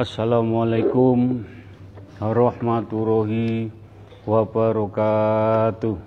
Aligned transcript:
Assalamualaikum 0.00 1.44
warahmatullahi 2.16 3.68
wabarakatuh. 4.24 6.00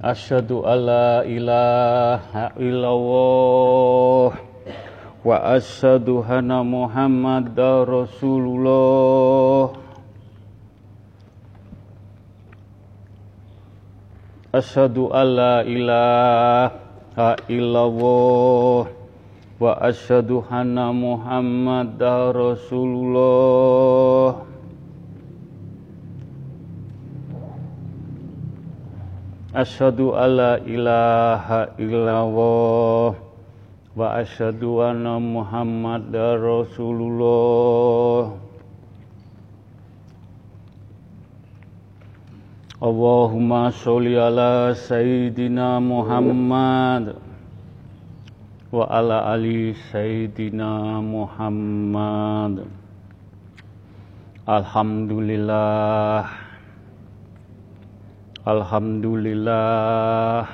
Asyhadu 0.00 0.64
alla 0.64 1.20
ilaha 1.28 2.56
illallah 2.56 4.40
wa 5.20 5.36
asyhadu 5.52 6.24
anna 6.24 6.64
Muhammadar 6.64 7.84
Rasulullah. 7.84 9.83
Asyhadu 14.54 15.10
alla 15.10 15.66
ilaha 15.66 17.34
illallah 17.50 18.86
wa 19.58 19.74
asyhadu 19.82 20.46
anna 20.46 20.94
Muhammadar 20.94 22.30
Rasulullah. 22.30 24.46
Asyhadu 29.58 30.14
alla 30.14 30.62
ilaha 30.62 31.74
illallah 31.74 33.18
wa 33.90 34.06
asyhadu 34.22 34.86
anna 34.86 35.18
Muhammadar 35.18 36.38
Rasulullah. 36.38 38.43
Allahumma 42.84 43.72
sholli 43.72 44.12
ala 44.12 44.76
Sayyidina 44.76 45.80
Muhammad 45.80 47.16
wa 48.68 48.84
ala 48.92 49.32
ali 49.32 49.72
Sayyidina 49.88 51.00
Muhammad. 51.00 52.68
Alhamdulillah. 54.44 56.28
Alhamdulillah. 58.44 60.44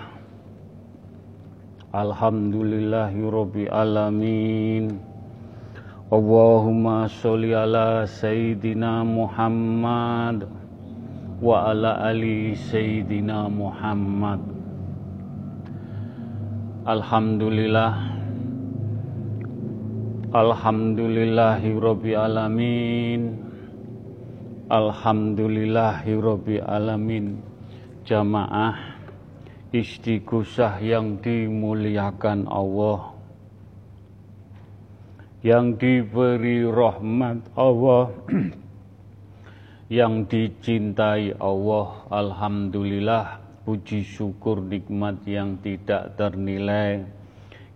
Alhamdulillahi 1.91 3.27
rabbil 3.27 3.75
alamin. 3.75 5.03
Allahumma 6.15 7.11
sholli 7.11 7.59
ala 7.59 8.07
Sayyidina 8.07 9.03
Muhammad 9.03 10.60
wa 11.41 11.73
ala 11.73 12.05
ali 12.05 12.53
Sayyidina 12.53 13.49
Muhammad. 13.49 14.45
Alhamdulillah. 16.85 17.93
Alhamdulillahi 20.37 21.81
rabbil 21.81 22.21
alamin. 22.21 23.23
Alhamdulillahi 24.69 26.21
rabbil 26.21 26.61
alamin. 26.61 27.41
Jamaah 28.05 29.01
istighosah 29.73 30.77
yang 30.85 31.25
dimuliakan 31.25 32.45
Allah 32.53 33.17
yang 35.41 35.79
diberi 35.81 36.69
rahmat 36.69 37.49
Allah 37.57 38.13
yang 39.91 40.31
dicintai 40.31 41.35
Allah 41.43 42.07
Alhamdulillah 42.15 43.43
puji 43.67 44.07
syukur 44.07 44.63
nikmat 44.63 45.19
yang 45.27 45.59
tidak 45.59 46.15
ternilai. 46.15 47.03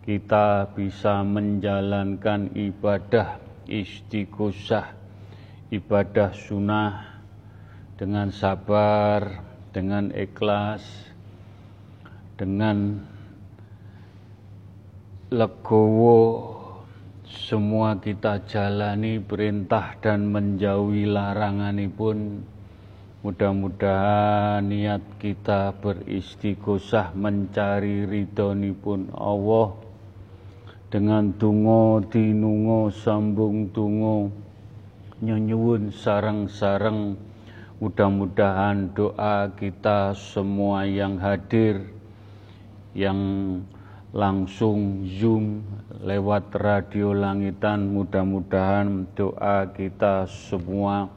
Kita 0.07 0.71
bisa 0.71 1.27
menjalankan 1.27 2.55
ibadah 2.55 3.41
istighosah 3.67 4.93
ibadah 5.75 6.31
sunnah 6.37 7.19
dengan 7.97 8.31
sabar 8.31 9.43
dengan 9.75 10.15
ikhlas 10.15 10.87
dengan 12.39 13.03
legowo 15.35 16.54
semua 17.25 17.97
kita 17.97 18.45
jalani 18.45 19.17
perintah 19.17 19.97
dan 20.05 20.29
menjauhi 20.29 21.09
larangan 21.09 21.81
pun 21.89 22.45
mudah-mudahan 23.25 24.61
niat 24.61 25.01
kita 25.17 25.73
beristighosah 25.81 27.17
mencari 27.17 28.05
ridhoni 28.05 28.77
pun 28.77 29.09
Allah. 29.17 29.73
Dengan 30.93 31.33
tungo 31.41 32.05
dinungo 32.05 32.93
sambung 32.93 33.73
tungo 33.73 34.29
nyuwun 35.25 35.89
sarang-sarang 35.89 37.17
mudah-mudahan 37.81 38.93
doa 38.93 39.49
kita 39.57 40.13
semua 40.13 40.85
yang 40.85 41.17
hadir 41.17 41.89
yang 42.95 43.19
langsung 44.15 45.03
Zoom 45.09 45.67
lewat 46.05 46.53
radio 46.61 47.17
langitan 47.17 47.89
mudah-mudahan 47.89 49.09
doa 49.17 49.73
kita 49.73 50.29
semua 50.29 51.09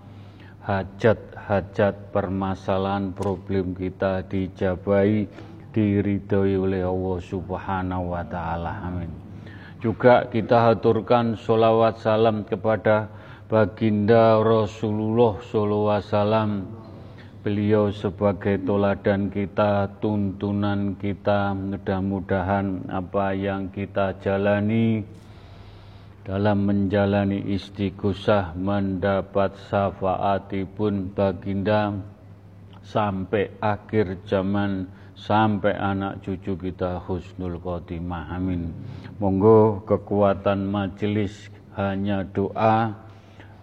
hajat-hajat 0.63 2.15
permasalahan 2.15 3.11
problem 3.11 3.75
kita 3.75 4.23
dijabai 4.31 5.27
diridhoi 5.75 6.55
oleh 6.55 6.87
Allah 6.87 7.17
Subhanahu 7.19 8.15
wa 8.15 8.23
taala. 8.23 8.79
Amin. 8.87 9.11
Juga 9.83 10.23
kita 10.31 10.71
haturkan 10.71 11.35
sholawat 11.35 11.99
salam 11.99 12.47
kepada 12.47 13.11
baginda 13.51 14.39
Rasulullah 14.39 15.35
sallallahu 15.43 15.99
alaihi 15.99 16.86
beliau 17.43 17.93
sebagai 17.93 18.61
toladan 18.63 19.29
kita, 19.29 19.89
tuntunan 20.01 20.97
kita, 20.97 21.53
mudah-mudahan 21.53 22.85
apa 22.89 23.33
yang 23.37 23.69
kita 23.69 24.17
jalani 24.21 25.01
dalam 26.27 26.67
menjalani 26.67 27.39
istighosah 27.55 28.51
mendapat 28.59 29.55
syafaatipun 29.71 31.15
baginda 31.15 31.95
sampai 32.83 33.47
akhir 33.63 34.19
zaman 34.27 34.91
sampai 35.15 35.73
anak 35.73 36.19
cucu 36.21 36.53
kita 36.55 36.99
husnul 37.03 37.57
khotimah. 37.63 38.35
Amin. 38.35 38.69
Monggo 39.17 39.81
kekuatan 39.87 40.67
majelis 40.67 41.47
hanya 41.79 42.27
doa 42.27 43.07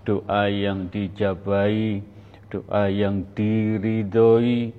doa 0.04 0.42
yang 0.52 0.92
dijabai 0.92 2.04
doa 2.52 2.90
yang 2.90 3.24
diridhoi, 3.36 4.72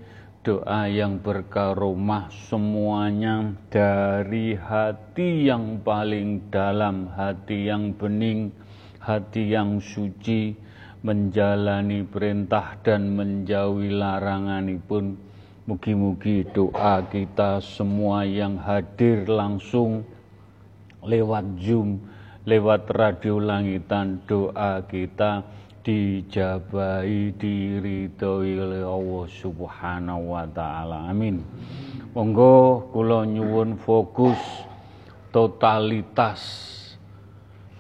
doa 0.46 0.86
yang 0.86 1.18
berkaromah 1.18 2.30
semuanya 2.30 3.58
dari 3.74 4.54
hati 4.54 5.50
yang 5.50 5.82
paling 5.82 6.54
dalam, 6.54 7.10
hati 7.14 7.66
yang 7.66 7.98
bening, 7.98 8.54
hati 9.02 9.50
yang 9.54 9.82
suci, 9.82 10.54
menjalani 11.06 12.02
perintah 12.02 12.78
dan 12.82 13.14
menjauhi 13.14 13.94
larangan 13.94 14.66
pun 14.90 15.18
mugi-mugi 15.66 16.46
doa 16.50 17.02
kita 17.10 17.58
semua 17.62 18.22
yang 18.26 18.58
hadir 18.62 19.26
langsung 19.26 20.06
lewat 21.06 21.62
Zoom, 21.62 22.02
lewat 22.46 22.90
radio 22.94 23.42
langitan 23.42 24.22
doa 24.26 24.82
kita 24.86 25.46
dijabai 25.86 27.30
diridhoi 27.38 28.58
oleh 28.58 28.82
Allah 28.82 29.24
Subhanahu 29.30 30.34
wa 30.34 30.50
taala. 30.50 31.14
Amin. 31.14 31.46
Monggo 32.18 32.90
kula 32.90 33.30
nyuwun 33.30 33.78
fokus 33.78 34.42
totalitas 35.30 36.42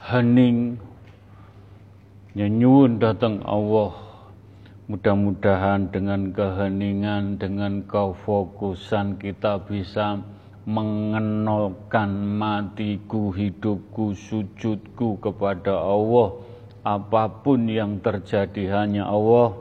hening 0.06 0.77
nyuwun 2.38 3.01
datang 3.01 3.41
Allah 3.41 3.95
mudah-mudahan 4.85 5.89
dengan 5.89 6.29
keheningan 6.29 7.41
dengan 7.41 7.81
kefokusan 7.89 9.18
kita 9.18 9.65
bisa 9.65 10.21
mengenalkan 10.69 12.38
matiku 12.38 13.33
hidupku 13.33 14.13
sujudku 14.13 15.18
kepada 15.24 15.74
Allah 15.74 16.38
apa 16.85 17.25
pun 17.41 17.65
yang 17.65 17.97
terjadi 17.97 18.85
hanya 18.85 19.09
Allah. 19.09 19.57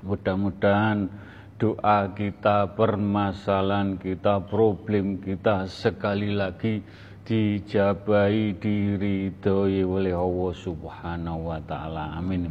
Mudah-mudahan 0.00 1.12
doa 1.60 2.08
kita 2.16 2.72
permasalahan 2.72 4.00
kita 4.00 4.40
problem 4.48 5.20
kita 5.20 5.68
sekali 5.68 6.32
lagi 6.32 6.80
dijabai 7.28 8.56
diridhoi 8.56 9.84
oleh 9.84 10.16
Allah 10.16 10.52
Subhanahu 10.56 11.52
wa 11.52 11.60
taala. 11.60 12.16
Amin. 12.16 12.48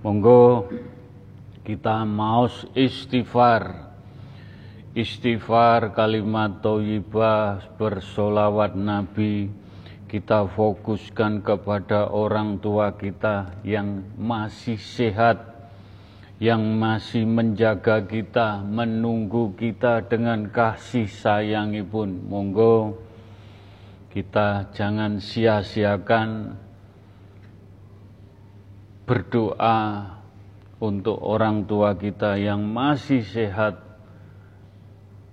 Monggo 0.00 0.72
kita 1.66 2.06
mau 2.08 2.48
istighfar. 2.72 3.84
Istighfar, 4.96 5.92
kalimat 5.92 6.64
toyibah, 6.64 7.76
bersolawat 7.76 8.72
Nabi, 8.72 9.52
kita 10.06 10.46
fokuskan 10.54 11.42
kepada 11.42 12.10
orang 12.10 12.62
tua 12.62 12.94
kita 12.94 13.58
yang 13.66 14.06
masih 14.14 14.78
sehat, 14.78 15.42
yang 16.38 16.62
masih 16.78 17.26
menjaga 17.26 18.06
kita, 18.06 18.62
menunggu 18.62 19.50
kita 19.58 20.06
dengan 20.06 20.46
kasih 20.46 21.10
sayangi 21.10 21.82
pun. 21.82 22.22
Monggo 22.30 23.02
kita 24.14 24.70
jangan 24.72 25.18
sia-siakan 25.18 26.54
berdoa 29.06 29.78
untuk 30.78 31.18
orang 31.18 31.66
tua 31.66 31.98
kita 31.98 32.38
yang 32.38 32.62
masih 32.62 33.22
sehat 33.26 33.86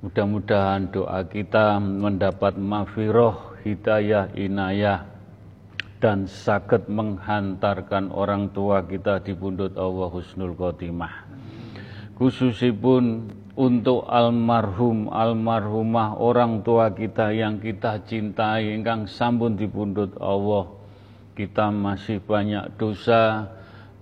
Mudah-mudahan 0.04 0.92
doa 0.92 1.24
kita 1.24 1.80
mendapat 1.80 2.60
mafiroh, 2.60 3.53
hidayah, 3.64 4.30
inayah, 4.36 5.08
dan 6.04 6.28
sakit 6.28 6.92
menghantarkan 6.92 8.12
orang 8.12 8.52
tua 8.52 8.84
kita 8.84 9.24
di 9.24 9.32
pundut 9.32 9.80
Allah 9.80 10.12
Husnul 10.12 10.52
Khotimah. 10.52 11.32
Khususipun 12.20 13.32
untuk 13.56 14.04
almarhum, 14.12 15.08
almarhumah 15.08 16.20
orang 16.20 16.60
tua 16.62 16.92
kita 16.92 17.32
yang 17.32 17.58
kita 17.64 18.04
cintai, 18.04 18.76
ingkang 18.76 19.08
sampun 19.08 19.56
di 19.56 19.66
pundut 19.66 20.12
Allah. 20.20 20.68
Kita 21.34 21.74
masih 21.74 22.22
banyak 22.22 22.78
dosa, 22.78 23.50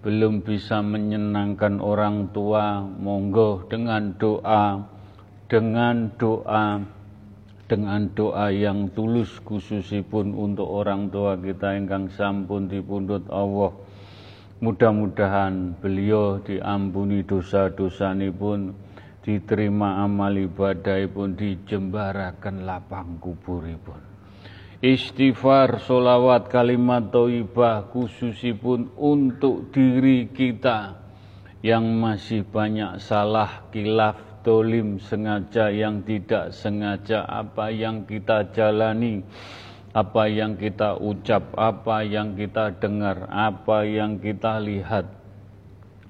belum 0.02 0.42
bisa 0.42 0.82
menyenangkan 0.82 1.80
orang 1.80 2.34
tua, 2.34 2.82
monggo 2.82 3.64
dengan 3.70 4.12
doa, 4.18 4.84
dengan 5.48 6.10
doa 6.18 6.82
dengan 7.72 8.12
doa 8.12 8.52
yang 8.52 8.92
tulus 8.92 9.40
khususipun 9.48 10.36
untuk 10.36 10.68
orang 10.68 11.08
tua 11.08 11.40
kita 11.40 11.80
ingkang 11.80 12.12
sampun 12.12 12.68
dipundhut 12.68 13.24
Allah. 13.32 13.72
Mudah-mudahan 14.60 15.80
beliau 15.80 16.44
diampuni 16.44 17.24
dosa-dosa 17.24 18.12
pun 18.36 18.76
diterima 19.24 20.04
amal 20.04 20.36
ibadah 20.36 21.00
pun 21.08 21.32
dijembarakan 21.32 22.68
lapang 22.68 23.16
kuburipun. 23.24 24.04
Istighfar 24.84 25.80
solawat 25.80 26.52
kalimat 26.52 27.08
toibah 27.08 27.88
khususipun 27.88 28.92
untuk 29.00 29.72
diri 29.72 30.28
kita 30.28 31.00
yang 31.64 31.88
masih 32.02 32.44
banyak 32.44 33.00
salah 33.00 33.70
kilaf 33.72 34.31
dolim 34.42 34.98
sengaja 35.02 35.70
yang 35.70 36.02
tidak 36.06 36.54
sengaja 36.54 37.26
apa 37.26 37.70
yang 37.70 38.06
kita 38.06 38.46
jalani 38.54 39.22
apa 39.92 40.24
yang 40.32 40.56
kita 40.56 40.96
ucap 40.96 41.52
apa 41.60 42.00
yang 42.08 42.40
kita 42.40 42.72
dengar 42.80 43.28
apa 43.28 43.84
yang 43.84 44.24
kita 44.24 44.56
lihat. 44.64 45.04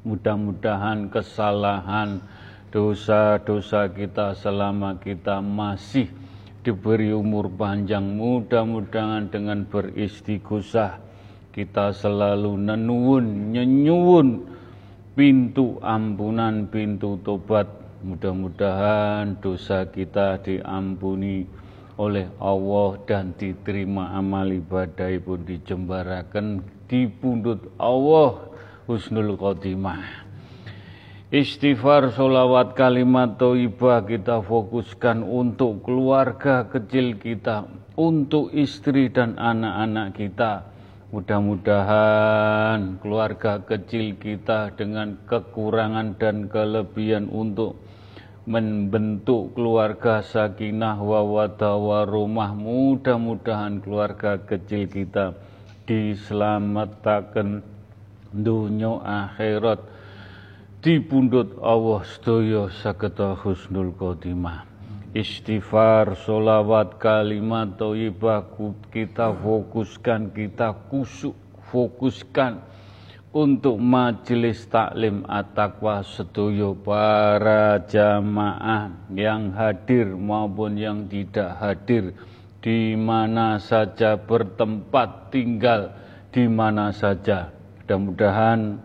Mudah-mudahan 0.06 1.10
kesalahan 1.10 2.22
dosa-dosa 2.70 3.90
kita 3.90 4.38
selama 4.38 4.98
kita 5.02 5.42
masih 5.42 6.10
diberi 6.62 7.10
umur 7.10 7.50
panjang. 7.50 8.06
Mudah-mudahan 8.18 9.34
dengan 9.34 9.66
beristighosah 9.66 11.02
kita 11.50 11.90
selalu 11.90 12.62
nenuun 12.62 13.50
nyenyuun 13.50 14.28
pintu 15.18 15.82
ampunan 15.82 16.70
pintu 16.70 17.18
tobat 17.26 17.81
Mudah-mudahan 18.02 19.38
dosa 19.38 19.86
kita 19.86 20.42
diampuni 20.42 21.46
oleh 22.02 22.26
Allah 22.42 22.98
dan 23.06 23.38
diterima 23.38 24.18
amal 24.18 24.50
ibadah 24.50 25.14
pun 25.22 25.46
dijembarakan 25.46 26.66
di 26.90 27.06
pundut 27.06 27.62
Allah 27.78 28.42
husnul 28.90 29.38
khotimah. 29.38 30.02
Istighfar, 31.30 32.10
solawat, 32.18 32.74
kalimat 32.74 33.38
toibah 33.38 34.02
kita 34.02 34.42
fokuskan 34.42 35.22
untuk 35.22 35.86
keluarga 35.86 36.66
kecil 36.74 37.22
kita, 37.22 37.70
untuk 37.94 38.50
istri 38.50 39.14
dan 39.14 39.38
anak-anak 39.38 40.18
kita, 40.18 40.72
Mudah-mudahan 41.12 43.04
keluarga 43.04 43.60
kecil 43.68 44.16
kita 44.16 44.72
dengan 44.80 45.20
kekurangan 45.28 46.16
dan 46.16 46.48
kelebihan 46.48 47.28
untuk 47.28 47.84
membentuk 48.50 49.54
keluarga 49.54 50.26
sakinah 50.26 50.98
wawada 50.98 51.78
warumah 51.78 52.58
mudah-mudahan 52.58 53.78
keluarga 53.86 54.42
kecil 54.42 54.90
kita 54.90 55.38
diselamatkan 55.86 57.62
dunia 58.34 58.98
akhirat. 59.04 59.82
Dipundut 60.82 61.62
Allah 61.62 62.02
sedaya 62.10 62.66
sageta 62.74 63.38
husnul 63.38 63.94
khotimah. 63.94 64.66
Istighfar 65.14 66.18
solawat 66.26 66.98
kalimat 66.98 67.78
thayyibah 67.78 68.50
kita 68.90 69.30
fokuskan 69.38 70.34
kita 70.34 70.74
kusuk 70.90 71.36
fokuskan 71.70 72.71
untuk 73.32 73.80
majelis 73.80 74.68
taklim 74.68 75.24
at-taqwa 75.24 76.04
sedoyo 76.04 76.76
para 76.76 77.80
jamaah 77.88 79.08
yang 79.16 79.56
hadir 79.56 80.12
maupun 80.20 80.76
yang 80.76 81.08
tidak 81.08 81.56
hadir 81.56 82.12
di 82.60 82.94
mana 83.00 83.56
saja 83.58 84.20
bertempat 84.20 85.32
tinggal 85.32 85.96
di 86.36 86.44
mana 86.52 86.92
saja. 86.92 87.56
Mudah-mudahan 87.82 88.84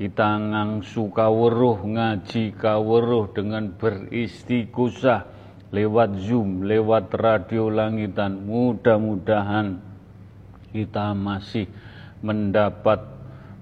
kita 0.00 0.30
ngangsu 0.32 1.12
kawruh 1.12 1.78
ngaji 1.84 2.56
kawruh 2.56 3.30
dengan 3.36 3.68
beristighosah 3.76 5.28
lewat 5.70 6.24
Zoom, 6.24 6.64
lewat 6.64 7.12
radio 7.14 7.68
langitan. 7.68 8.48
Mudah-mudahan 8.48 9.78
kita 10.74 11.14
masih 11.14 11.70
mendapat 12.24 13.13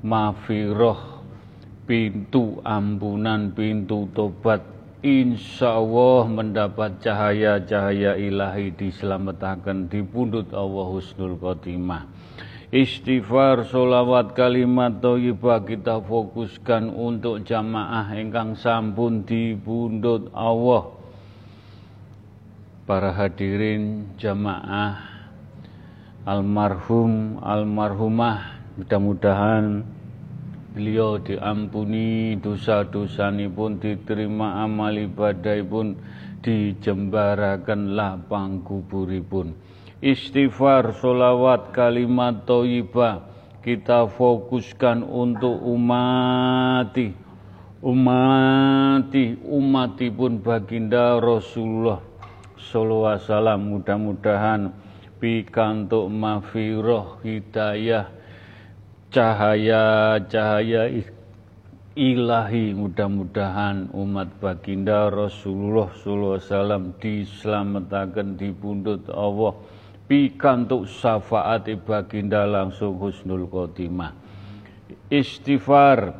mafiroh, 0.03 1.23
pintu 1.87 2.59
ampunan, 2.67 3.55
pintu 3.55 4.11
tobat, 4.11 4.63
insya 5.03 5.79
Allah 5.79 6.27
mendapat 6.27 6.99
cahaya-cahaya 6.99 8.19
ilahi 8.19 8.75
diselamatkan 8.75 9.87
di 9.87 10.03
pundut 10.03 10.51
Allah 10.51 10.87
Husnul 10.91 11.39
Khotimah. 11.39 12.11
Istighfar, 12.73 13.69
solawat, 13.69 14.33
kalimat 14.33 14.97
toyibah 15.05 15.61
kita 15.61 16.01
fokuskan 16.01 16.89
untuk 16.89 17.45
jamaah 17.45 18.17
engkang 18.17 18.57
sampun 18.57 19.29
di 19.29 19.53
pundut 19.53 20.33
Allah. 20.33 20.89
Para 22.89 23.13
hadirin 23.13 24.17
jamaah 24.17 25.05
almarhum, 26.25 27.45
almarhumah 27.45 28.62
Mudah-mudahan 28.73 29.85
beliau 30.73 31.21
diampuni 31.21 32.41
dosa-dosa 32.41 33.29
pun 33.53 33.77
diterima 33.77 34.65
amal 34.65 34.97
ibadah 34.97 35.61
pun 35.69 36.01
dijembarakan 36.41 37.93
lapang 37.93 38.65
kuburipun. 38.65 39.53
Istighfar, 40.03 40.97
solawat, 40.99 41.71
kalimat 41.77 42.49
toibah 42.49 43.33
kita 43.63 44.11
fokuskan 44.11 45.07
untuk 45.07 45.55
umati 45.63 47.15
umati 47.83 49.39
umati 49.43 50.07
pun 50.11 50.39
baginda 50.39 51.19
Rasulullah 51.19 51.99
sallallahu 52.59 53.11
alaihi 53.11 53.27
wasallam 53.27 53.61
mudah-mudahan 53.75 54.61
pikantuk 55.19 56.07
mafiroh 56.11 57.19
hidayah 57.27 58.22
cahaya-cahaya 59.13 60.89
ilahi 61.93 62.73
mudah-mudahan 62.73 63.93
umat 63.93 64.33
baginda 64.41 65.13
Rasulullah 65.13 65.93
sallallahu 65.93 66.41
alaihi 66.41 66.49
wasallam 66.49 66.85
diselamatkan 66.97 68.41
di 68.41 68.49
pundut 68.57 69.05
Allah. 69.13 69.53
Pikantuk 70.09 70.89
syafaat 70.89 71.69
baginda 71.85 72.49
langsung 72.49 72.97
husnul 72.97 73.49
khotimah. 73.49 74.17
Istighfar 75.13 76.17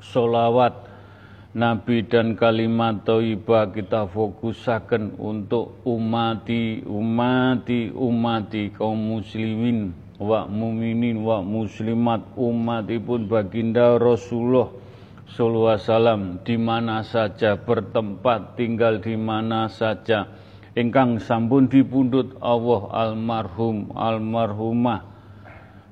solawat 0.00 0.84
Nabi 1.56 2.04
dan 2.04 2.36
kalimat 2.36 3.00
toibah 3.08 3.72
kita 3.72 4.04
fokusakan 4.12 5.16
untuk 5.16 5.80
umati, 5.88 6.84
umati, 6.84 7.88
umati 7.88 8.68
kaum 8.76 9.16
muslimin 9.16 10.05
wa 10.16 10.48
muminin 10.48 11.20
wa 11.20 11.44
muslimat 11.44 12.24
umatipun 12.40 13.28
baginda 13.28 14.00
Rasulullah 14.00 14.72
sallallahu 15.28 15.74
alaihi 15.76 15.84
wasallam 15.84 16.22
di 16.40 16.56
mana 16.56 17.04
saja 17.04 17.60
bertempat 17.60 18.56
tinggal 18.56 19.02
di 19.02 19.14
mana 19.18 19.68
saja. 19.68 20.28
Ingkang 20.76 21.24
sampun 21.24 21.72
dipundhut 21.72 22.36
Allah 22.40 22.82
almarhum 22.92 23.96
almarhumah. 23.96 25.16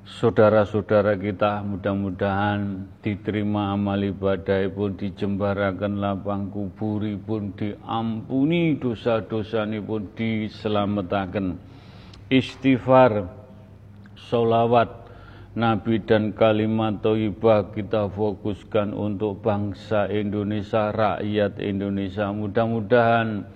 Saudara-saudara 0.05 1.17
kita 1.17 1.65
mudah-mudahan 1.65 2.85
diterima 3.01 3.73
amal 3.73 3.97
ibadah 3.97 4.61
pun 4.69 4.93
dijembarakan 4.93 5.97
lapang 5.97 6.53
kuburi 6.53 7.17
pun 7.17 7.57
diampuni 7.57 8.77
dosa-dosa 8.77 9.65
pun 9.81 10.13
diselamatakan 10.13 11.57
istighfar 12.29 13.44
solawat 14.15 15.05
Nabi 15.55 16.03
dan 16.03 16.35
kalimat 16.35 16.99
toibah 16.99 17.71
kita 17.71 18.11
fokuskan 18.11 18.91
untuk 18.91 19.39
bangsa 19.39 20.11
Indonesia, 20.11 20.91
rakyat 20.91 21.63
Indonesia. 21.63 22.27
Mudah-mudahan 22.35 23.47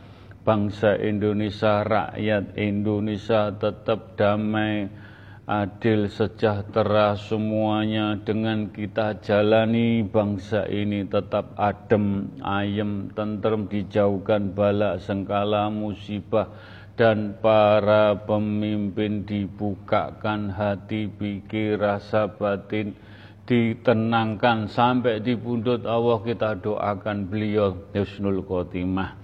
bangsa 0.48 0.96
Indonesia, 0.96 1.84
rakyat 1.84 2.56
Indonesia 2.56 3.52
tetap 3.52 4.16
damai, 4.16 4.88
adil, 5.44 6.08
sejahtera 6.08 7.20
semuanya 7.20 8.16
dengan 8.22 8.72
kita 8.72 9.20
jalani 9.20 10.00
bangsa 10.06 10.72
ini 10.72 11.04
tetap 11.04 11.52
adem, 11.60 12.32
ayem, 12.40 13.12
tentrem, 13.12 13.68
dijauhkan 13.68 14.56
bala 14.56 14.96
sengkala 15.04 15.68
musibah 15.68 16.48
dan 17.00 17.40
para 17.40 18.28
pemimpin 18.28 19.24
dibukakan 19.24 20.52
hati, 20.52 21.08
pikir, 21.08 21.80
rasa 21.80 22.28
batin, 22.28 22.92
ditenangkan 23.48 24.68
sampai 24.68 25.24
di 25.24 25.40
pundut 25.40 25.88
Allah. 25.88 26.20
Kita 26.20 26.60
doakan 26.60 27.32
beliau 27.32 27.72
Husnul 27.96 28.44
Khotimah. 28.44 29.16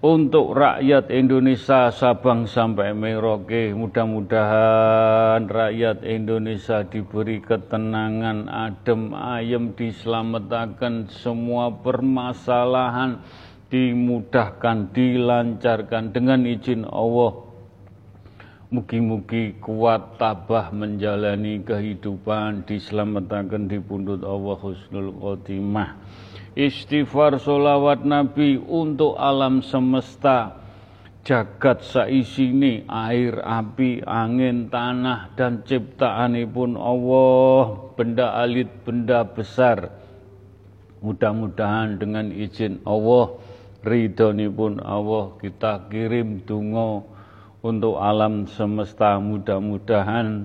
Untuk 0.00 0.56
rakyat 0.56 1.12
Indonesia 1.12 1.92
Sabang 1.92 2.48
sampai 2.48 2.96
Merauke 2.96 3.76
mudah-mudahan 3.76 5.44
rakyat 5.44 6.00
Indonesia 6.08 6.80
diberi 6.88 7.44
ketenangan 7.44 8.48
adem 8.48 9.12
ayem 9.12 9.76
diselamatkan 9.76 11.12
semua 11.12 11.68
permasalahan 11.84 13.20
dimudahkan 13.70 14.90
dilancarkan 14.90 16.10
dengan 16.10 16.42
izin 16.42 16.82
Allah. 16.90 17.46
Mugi-mugi 18.70 19.58
kuat 19.58 20.14
tabah 20.14 20.70
menjalani 20.70 21.58
kehidupan 21.62 22.66
diselamatkan 22.70 23.66
di 23.66 23.82
pundut 23.82 24.22
Allah 24.22 24.58
Husnul 24.62 25.10
Khotimah. 25.18 25.98
Istighfar 26.54 27.38
solawat 27.42 28.06
Nabi 28.06 28.58
untuk 28.58 29.18
alam 29.18 29.62
semesta. 29.62 30.58
Jagat 31.20 31.84
saisini 31.84 32.86
air, 32.88 33.42
api, 33.42 34.06
angin, 34.06 34.72
tanah 34.72 35.34
dan 35.34 35.66
ciptaan 35.66 36.38
pun 36.50 36.78
Allah. 36.78 37.90
Benda 37.98 38.38
alit, 38.38 38.70
benda 38.86 39.26
besar. 39.26 39.94
Mudah-mudahan 41.02 41.98
dengan 41.98 42.30
izin 42.30 42.80
Allah 42.86 43.49
ridhoni 43.84 44.46
pun 44.52 44.80
Allah 44.80 45.36
kita 45.40 45.88
kirim 45.88 46.44
dungo 46.44 47.04
untuk 47.60 48.00
alam 48.00 48.48
semesta. 48.48 49.20
Mudah-mudahan 49.20 50.44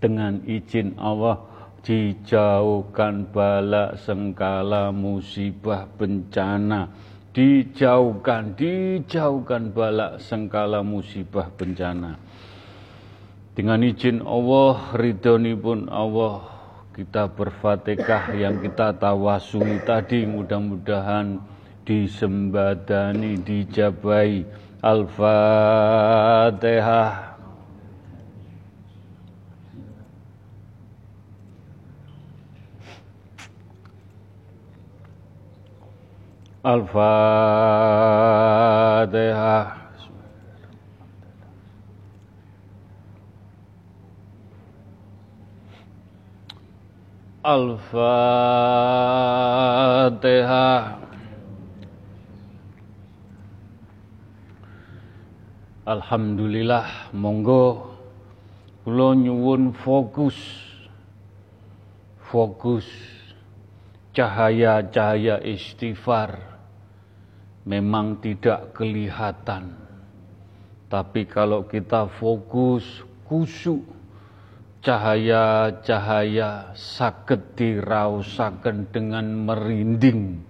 dengan 0.00 0.40
izin 0.44 0.96
Allah 1.00 1.40
dijauhkan 1.84 3.28
bala 3.28 3.96
sengkala 4.00 4.92
musibah 4.92 5.88
bencana. 5.96 6.88
Dijauhkan 7.34 8.54
dijauhkan 8.54 9.74
bala 9.74 10.16
sengkala 10.22 10.80
musibah 10.86 11.50
bencana. 11.50 12.16
Dengan 13.54 13.80
izin 13.86 14.22
Allah 14.22 14.94
ridhoni 14.98 15.54
pun 15.54 15.86
Allah 15.90 16.54
kita 16.94 17.26
berfatihah 17.26 18.38
yang 18.38 18.62
kita 18.62 18.94
tawasuli 18.94 19.82
tadi. 19.82 20.22
Mudah-mudahan 20.26 21.42
disembadani 21.84 23.36
dijabai 23.44 24.44
al-fatihah 24.80 25.74
Al-Fatihah. 36.64 37.04
Al-Fatihah. 47.44 48.24
Alhamdulillah, 55.84 57.12
monggo 57.12 57.92
kula 58.88 59.12
nyuwun 59.12 59.76
fokus. 59.76 60.32
Fokus 62.24 62.88
cahaya-cahaya 64.16 65.44
istighfar 65.44 66.40
memang 67.68 68.16
tidak 68.24 68.72
kelihatan. 68.72 69.76
Tapi 70.88 71.28
kalau 71.28 71.68
kita 71.68 72.08
fokus, 72.16 73.04
kusuk, 73.28 73.84
cahaya-cahaya 74.80 76.72
sakit 76.72 77.60
dirausakan 77.60 78.88
dengan 78.88 79.28
merinding. 79.36 80.48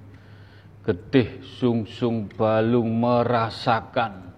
Getih 0.87 1.43
sung-sung 1.59 2.31
balung 2.39 3.03
merasakan 3.03 4.34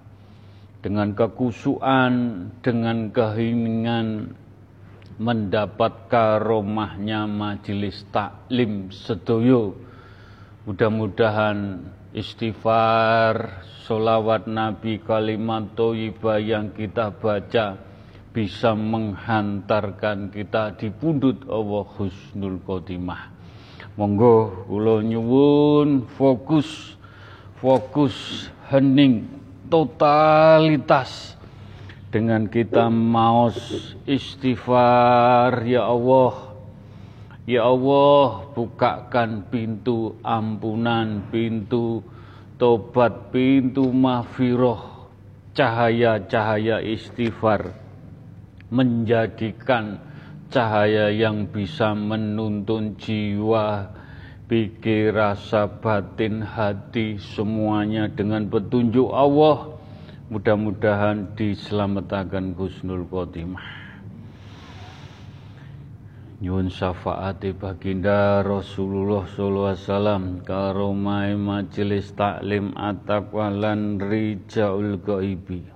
dengan 0.80 1.12
kekusuan, 1.16 2.46
dengan 2.60 3.08
keheningan 3.10 4.36
mendapat 5.16 6.12
karomahnya 6.12 7.24
majelis 7.24 8.04
taklim 8.12 8.92
sedoyo. 8.92 9.76
Mudah-mudahan 10.68 11.88
istighfar, 12.12 13.64
solawat 13.86 14.50
Nabi, 14.50 15.00
kalimat 15.00 15.72
toibah 15.78 16.42
yang 16.42 16.74
kita 16.74 17.14
baca 17.14 17.78
bisa 18.36 18.76
menghantarkan 18.76 20.28
kita 20.28 20.76
di 20.76 20.92
pundut 20.92 21.48
Allah 21.48 21.86
Husnul 21.96 22.60
Khotimah. 22.60 23.32
Monggo 23.96 24.68
kula 24.68 25.00
nyuwun 25.00 26.04
fokus 26.20 27.00
fokus 27.56 28.44
hening 28.68 29.24
totalitas. 29.70 31.34
Dengan 32.10 32.48
kita 32.48 32.88
maus 32.88 33.58
istighfar 34.08 35.66
ya 35.66 35.84
Allah. 35.84 36.56
Ya 37.46 37.62
Allah, 37.62 38.50
bukakan 38.58 39.46
pintu 39.46 40.18
ampunan, 40.26 41.30
pintu 41.30 42.02
tobat, 42.58 43.30
pintu 43.30 43.92
mahfiroh, 43.94 45.06
cahaya-cahaya 45.54 46.82
istighfar, 46.82 47.70
menjadikan 48.72 50.02
cahaya 50.50 51.12
yang 51.12 51.46
bisa 51.46 51.94
menuntun 51.94 52.98
jiwa, 52.98 53.94
pikir, 54.46 55.14
rasa, 55.14 55.66
batin, 55.66 56.42
hati, 56.42 57.18
semuanya 57.18 58.10
dengan 58.10 58.46
petunjuk 58.46 59.10
Allah. 59.10 59.78
Mudah-mudahan 60.26 61.38
diselamatkan 61.38 62.58
Husnul 62.58 63.06
Khotimah. 63.06 63.86
Nyuwun 66.42 66.68
syafaate 66.68 67.56
baginda 67.56 68.42
Rasulullah 68.42 69.24
sallallahu 69.24 69.70
alaihi 69.72 69.84
wasallam. 69.86 70.24
Karomai 70.42 71.32
majelis 71.38 72.12
taklim 72.12 72.74
at-taqwa 72.76 73.48
lan 73.54 74.02
rijaul 74.02 75.00
ghaibi 75.00 75.75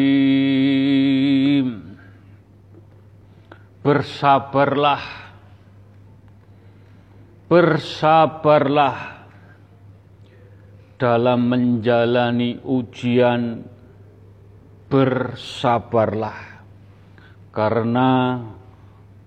Bersabarlah. 3.80 5.00
Bersabarlah 7.48 9.24
dalam 11.00 11.48
menjalani 11.48 12.60
ujian. 12.64 13.64
Bersabarlah. 14.92 16.60
Karena 17.56 18.36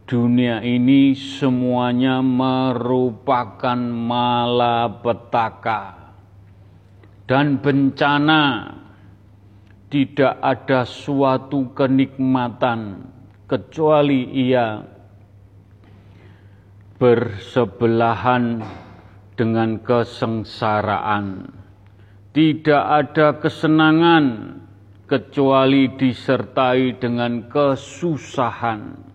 dunia 0.08 0.64
ini 0.64 1.12
semuanya 1.12 2.24
merupakan 2.24 3.76
malapetaka 4.08 5.82
dan 7.28 7.60
bencana 7.60 8.72
tidak 9.92 10.40
ada 10.40 10.88
suatu 10.88 11.76
kenikmatan 11.76 13.12
kecuali 13.52 14.32
ia 14.32 14.84
bersebelahan 17.00 18.64
dengan 19.38 19.80
kesengsaraan. 19.80 21.56
Tidak 22.34 22.84
ada 22.84 23.40
kesenangan 23.40 24.26
kecuali 25.08 25.88
disertai 25.96 27.00
dengan 27.00 27.48
kesusahan. 27.48 29.07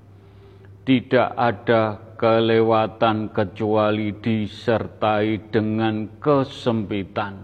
Tidak 0.83 1.39
ada 1.39 2.13
kelewatan 2.19 3.35
kecuali 3.35 4.15
disertai 4.15 5.51
dengan 5.51 6.19
kesempitan. 6.23 7.35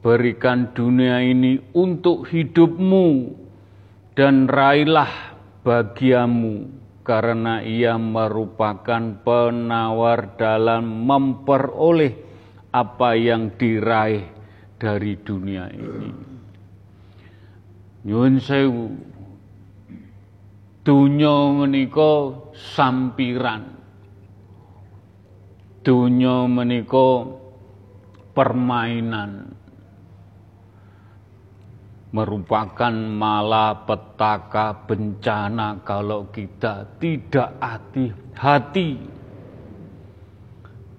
Berikan 0.00 0.72
dunia 0.76 1.20
ini 1.20 1.60
untuk 1.76 2.28
hidupmu 2.28 3.08
dan 4.16 4.48
raihlah 4.48 5.36
bagiamu 5.60 6.68
karena 7.04 7.60
ia 7.60 8.00
merupakan 8.00 9.20
penawar 9.20 10.34
dalam 10.40 11.04
memperoleh 11.04 12.12
apa 12.72 13.14
yang 13.14 13.52
diraih 13.54 14.26
dari 14.76 15.12
dunia 15.20 15.68
ini. 15.72 16.10
Nyuwun 18.06 18.36
sewu. 18.40 19.15
Dunya 20.86 21.50
menika 21.50 22.30
sampiran. 22.54 23.74
Dunya 25.82 26.46
menika 26.46 27.26
permainan 28.30 29.50
merupakan 32.14 32.94
malapetaka 32.94 34.86
bencana 34.86 35.82
kalau 35.82 36.30
kita 36.30 36.86
tidak 37.02 37.58
hati-hati. 37.58 39.10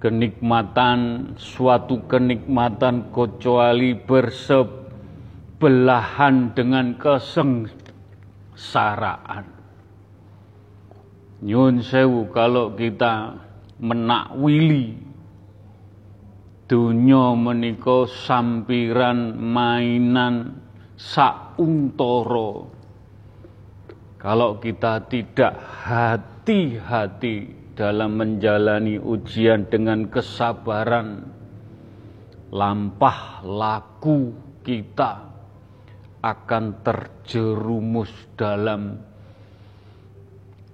Kenikmatan, 0.04 1.32
suatu 1.40 2.04
kenikmatan 2.12 3.16
kecuali 3.16 3.96
bersebelahan 3.96 6.52
dengan 6.52 6.92
kesengsaraan. 7.00 9.57
Nyun 11.38 11.86
sewu 11.86 12.34
kalau 12.34 12.74
kita 12.74 13.38
menakwili 13.78 14.98
dunia 16.66 17.38
meniko 17.38 18.10
sampiran 18.10 19.38
mainan 19.38 20.58
sauntoro. 20.98 22.74
Kalau 24.18 24.58
kita 24.58 25.06
tidak 25.06 25.62
hati-hati 25.86 27.54
dalam 27.78 28.18
menjalani 28.18 28.98
ujian 28.98 29.70
dengan 29.70 30.10
kesabaran, 30.10 31.22
lampah 32.50 33.46
laku 33.46 34.34
kita 34.66 35.22
akan 36.26 36.82
terjerumus 36.82 38.10
dalam 38.34 38.98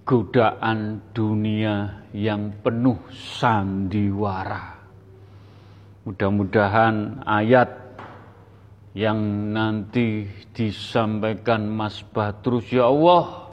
godaan 0.03 0.99
dunia 1.15 2.03
yang 2.11 2.51
penuh 2.59 2.99
sandiwara. 3.11 4.75
Mudah-mudahan 6.03 7.23
ayat 7.23 7.71
yang 8.93 9.49
nanti 9.55 10.27
disampaikan 10.51 11.65
Mas 11.65 12.03
Badrus 12.13 12.69
ya 12.69 12.91
Allah 12.91 13.49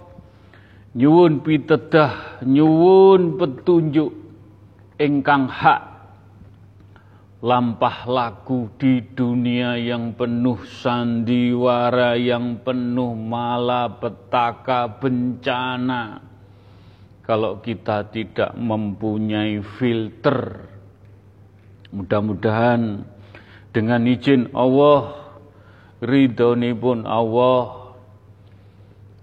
nyuwun 0.93 1.41
pitedah 1.41 2.43
nyuwun 2.45 3.39
petunjuk 3.39 4.11
ingkang 5.01 5.49
hak 5.49 5.81
lampah 7.41 8.05
lagu 8.05 8.69
di 8.77 9.01
dunia 9.01 9.81
yang 9.81 10.13
penuh 10.13 10.61
sandiwara 10.67 12.21
yang 12.21 12.61
penuh 12.61 13.17
malapetaka 13.17 15.01
bencana 15.01 16.30
kalau 17.31 17.63
kita 17.63 18.11
tidak 18.11 18.59
mempunyai 18.59 19.63
filter 19.79 20.67
mudah-mudahan 21.95 23.07
dengan 23.71 24.03
izin 24.03 24.51
Allah 24.51 25.15
ridhonipun 26.03 27.07
Allah 27.07 27.95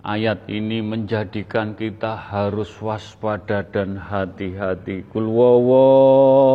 ayat 0.07 0.47
ini 0.47 0.79
menjadikan 0.79 1.75
kita 1.75 2.15
harus 2.15 2.71
waspada 2.79 3.67
dan 3.67 3.99
hati-hati. 3.99 5.03
Kul 5.11 5.27
wawahad 5.27 6.47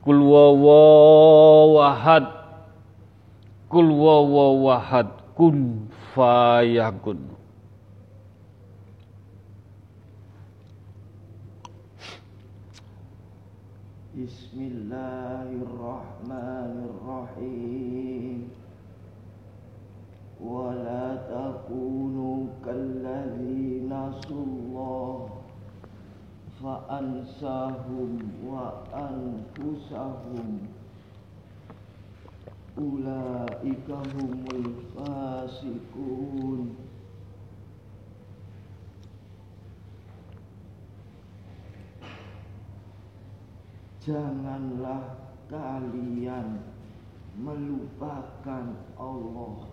kul 0.00 0.24
wawahad 0.24 2.24
kul 3.68 3.92
wawahad 3.92 5.12
kun 5.36 5.84
fayakun 6.16 7.39
بسم 14.50 14.66
الله 14.66 15.48
الرحمن 15.62 16.74
الرحيم. 16.90 18.50
ولا 20.42 21.06
تكونوا 21.30 22.46
كالذين 22.66 23.86
نسوا 23.86 24.44
الله 24.44 25.28
فأنساهم 26.62 28.10
وأنفسهم. 28.50 30.48
أولئك 32.78 33.88
هم 33.90 34.44
الفاسقون. 34.54 35.80
Janganlah 44.00 45.12
kalian 45.52 46.64
melupakan 47.36 48.64
Allah. 48.96 49.68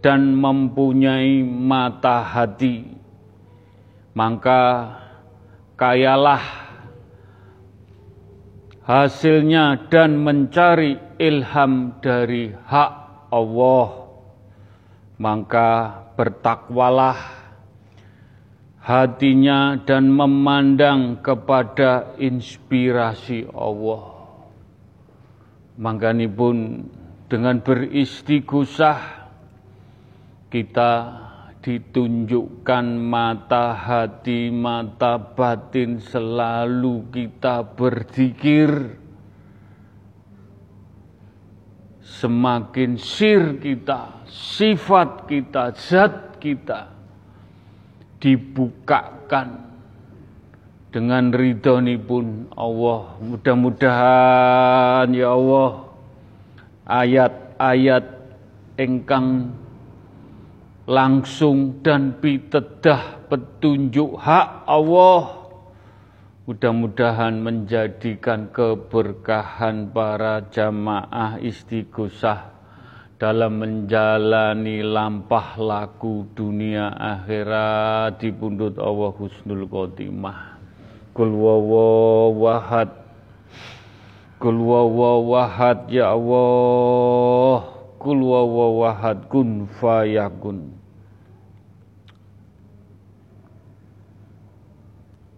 dan 0.07 0.39
mempunyai 0.39 1.43
mata 1.43 2.23
hati, 2.23 2.87
maka 4.15 4.95
kayalah 5.75 6.47
hasilnya 8.87 9.91
dan 9.91 10.23
mencari 10.23 10.95
ilham 11.19 11.99
dari 11.99 12.55
hak 12.55 12.93
Allah, 13.35 14.07
maka 15.19 15.71
bertakwalah 16.15 17.19
hatinya 18.79 19.83
dan 19.83 20.07
memandang 20.07 21.19
kepada 21.19 22.15
inspirasi 22.23 23.51
Allah. 23.51 24.15
Maka 25.83 26.15
ini 26.15 26.31
pun 26.31 26.87
dengan 27.27 27.59
beristighosah 27.59 29.26
kita 30.51 30.93
ditunjukkan 31.67 32.87
mata 32.95 33.75
hati, 33.75 34.55
mata 34.55 35.19
batin 35.19 35.99
selalu 35.99 37.11
kita 37.11 37.67
berzikir. 37.67 39.03
Semakin 42.07 42.97
sir 42.97 43.59
kita, 43.59 44.25
sifat 44.31 45.27
kita, 45.27 45.75
zat 45.75 46.39
kita 46.39 46.87
dibukakan 48.23 49.67
dengan 50.95 51.35
ridho 51.35 51.83
pun 52.07 52.47
Allah. 52.55 53.21
Mudah-mudahan 53.21 55.13
ya 55.13 55.35
Allah 55.35 55.71
ayat-ayat 56.87 58.07
engkang 58.79 59.51
langsung 60.87 61.83
dan 61.83 62.23
pitedah 62.23 63.27
petunjuk 63.27 64.17
hak 64.17 64.65
Allah. 64.71 65.51
Mudah-mudahan 66.47 67.43
menjadikan 67.43 68.55
keberkahan 68.55 69.91
para 69.91 70.47
jamaah 70.47 71.43
istighosah 71.43 72.55
dalam 73.19 73.59
menjalani 73.59 74.79
lampah 74.87 75.59
laku 75.59 76.31
dunia 76.39 76.95
akhirat. 76.95 78.23
Di 78.23 78.31
pundut 78.31 78.79
Allah 78.79 79.11
husnul 79.11 79.67
khotimah. 79.67 80.55
Kul 81.11 81.35
wawahad 81.35 83.07
kul 84.39 84.61
ya 85.91 86.13
Allah 86.13 87.76
kul 88.07 88.23
wawahad 88.23 89.27
kun 89.27 89.67
fayakun. 89.83 90.71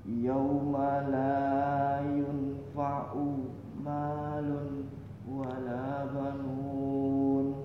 Yawma 0.05 1.09
la 1.09 2.05
yunfa'u 2.05 3.49
malun 3.81 4.93
wala 5.25 6.05
banun 6.13 7.57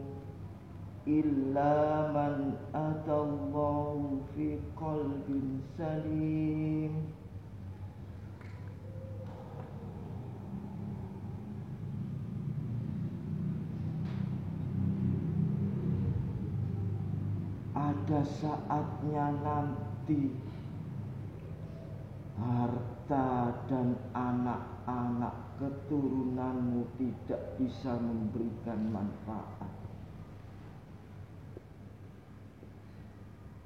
Illa 1.03 2.07
man 2.15 2.55
atallahu 2.71 4.23
fi 4.31 4.55
qalbin 4.79 5.59
salim 5.75 7.16
pada 17.77 18.25
saatnya 18.25 19.37
nanti 19.45 20.33
harta 22.41 23.53
dan 23.69 23.93
anak-anak 24.17 25.37
keturunanmu 25.61 26.89
tidak 26.97 27.53
bisa 27.61 27.93
memberikan 28.01 28.81
manfaat. 28.89 29.69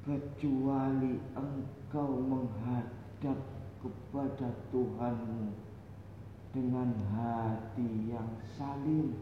Kecuali 0.04 1.15
engkau 1.32 2.12
menghadap 2.19 3.39
kepada 3.80 4.50
Tuhanmu 4.76 5.56
dengan 6.52 6.91
hati 7.15 8.12
yang 8.12 8.28
salim 8.60 9.15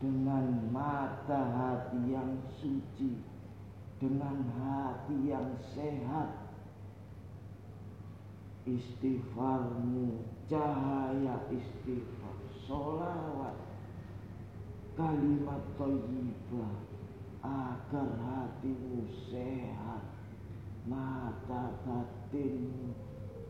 dengan 0.00 0.72
mata 0.72 1.40
hati 1.52 2.00
yang 2.08 2.40
suci, 2.56 3.20
dengan 4.00 4.40
hati 4.56 5.28
yang 5.28 5.52
sehat. 5.76 6.48
Istighfarmu, 8.64 10.24
cahaya 10.48 11.36
istighfar, 11.52 12.36
solawat, 12.64 13.56
kalimat 14.96 15.64
thayyibah 15.76 16.72
agar 17.40 18.08
hatimu 18.20 19.08
sehat, 19.32 20.04
mata 20.84 21.72
batinmu, 21.84 22.92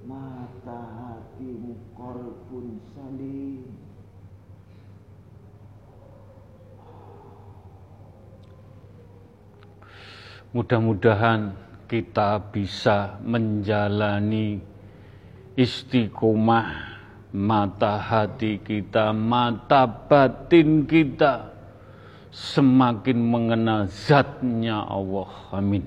mata 0.07 0.79
hatimu 0.95 1.75
kolbun 1.99 2.79
salim. 2.95 3.90
Mudah-mudahan 10.51 11.55
kita 11.87 12.43
bisa 12.51 13.23
menjalani 13.23 14.59
istiqomah 15.55 16.91
mata 17.31 17.95
hati 18.03 18.59
kita, 18.59 19.15
mata 19.15 19.87
batin 19.87 20.91
kita 20.91 21.55
semakin 22.35 23.19
mengenal 23.23 23.87
zatnya 23.87 24.83
Allah. 24.87 25.31
Amin. 25.55 25.87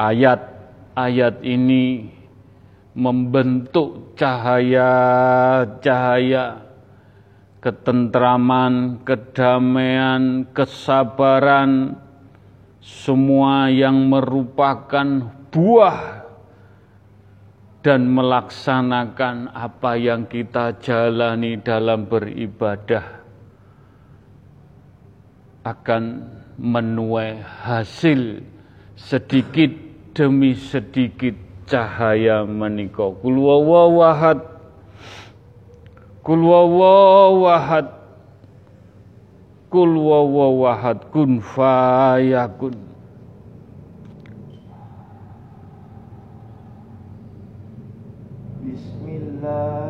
ayat-ayat 0.00 1.44
ini 1.44 2.08
membentuk 2.96 4.16
cahaya-cahaya 4.16 6.64
ketentraman, 7.60 9.04
kedamaian, 9.04 10.48
kesabaran, 10.56 12.00
semua 12.80 13.68
yang 13.68 14.08
merupakan 14.08 15.36
buah 15.52 16.24
dan 17.84 18.08
melaksanakan 18.08 19.52
apa 19.52 20.00
yang 20.00 20.24
kita 20.24 20.80
jalani 20.80 21.60
dalam 21.60 22.08
beribadah 22.08 23.20
akan 25.66 26.35
menuai 26.56 27.40
hasil 27.40 28.40
sedikit 28.96 29.70
demi 30.16 30.56
sedikit 30.56 31.36
cahaya 31.68 32.48
menika. 32.48 33.12
Kul 33.20 33.36
wawahad 33.36 34.40
kul 36.24 36.42
wawahad 36.48 37.86
kul 39.68 39.92
kun. 41.12 41.32
Fayakun 41.44 42.76
Bismillahirrahmanirrahim 48.66 49.85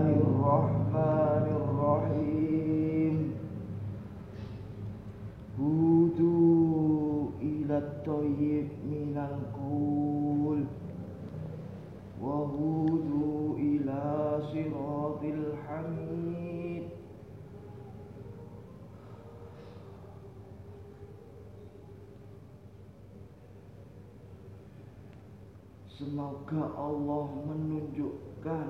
Semoga 25.97 26.77
Allah 26.77 27.25
menunjukkan 27.49 28.69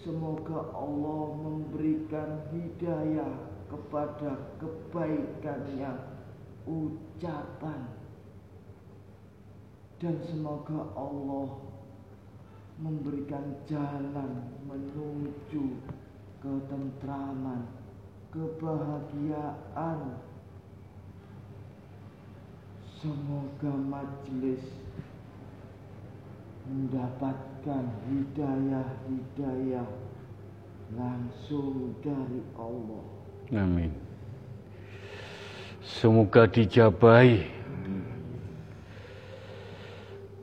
Semoga 0.00 0.72
Allah 0.72 1.36
memberikan 1.36 2.48
hidayah 2.48 3.36
kepada 3.68 4.56
kebaikannya 4.56 5.92
ucapan 6.64 7.84
dan 10.00 10.16
semoga 10.24 10.88
Allah 10.96 11.60
memberikan 12.80 13.60
jalan 13.68 14.48
menuju 14.64 15.76
ketentraman, 16.40 17.68
kebahagiaan. 18.32 20.00
Semoga 22.96 23.72
majelis 23.76 24.64
mendapatkan 26.70 27.84
hidayah-hidayah 28.06 29.90
langsung 30.94 31.98
dari 31.98 32.38
Allah. 32.54 33.02
Amin. 33.50 33.90
Semoga 35.82 36.46
dijabai. 36.46 37.58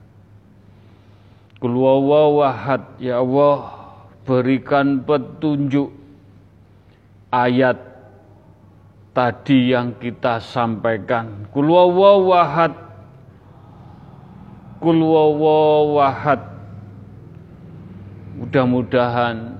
Kulwawawahad 1.58 3.02
ya 3.02 3.18
Allah 3.18 3.74
berikan 4.22 5.02
petunjuk 5.02 5.90
ayat 7.34 7.82
tadi 9.10 9.74
yang 9.74 9.98
kita 9.98 10.38
sampaikan. 10.38 11.50
Kulwawawahad 11.50 12.86
Kulwawawahad 14.78 16.38
Mudah-mudahan 18.38 19.58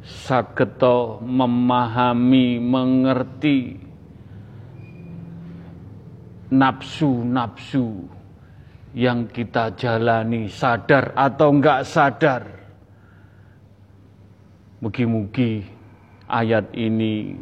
sageto 0.00 1.20
memahami, 1.20 2.56
mengerti 2.56 3.83
nafsu-nafsu 6.54 8.06
yang 8.94 9.26
kita 9.26 9.74
jalani 9.74 10.46
sadar 10.46 11.10
atau 11.18 11.50
enggak 11.50 11.82
sadar. 11.82 12.42
Mugi-mugi 14.78 15.66
ayat 16.30 16.70
ini 16.78 17.34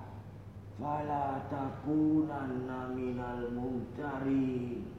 Fala 0.81 1.45
takunanna 1.53 2.97
minal 2.97 3.45
mumtarin. 3.53 4.89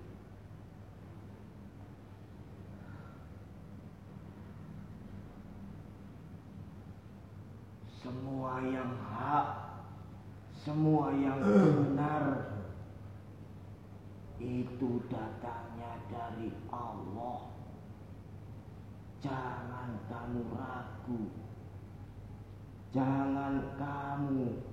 Semua 7.91 8.63
yang 8.71 8.95
hak 9.03 9.67
Semua 10.55 11.11
yang 11.11 11.43
benar 11.43 12.60
Itu 14.41 15.05
datang 15.13 15.71
dari 16.09 16.49
Allah. 16.73 17.53
Jangan 19.21 19.91
kamu 20.09 20.41
ragu. 20.57 21.23
Jangan 22.91 23.55
kamu 23.77 24.65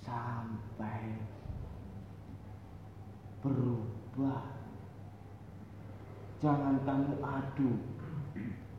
sampai 0.00 1.20
berubah. 3.44 4.48
Jangan 6.40 6.80
kamu 6.88 7.12
adu 7.20 7.72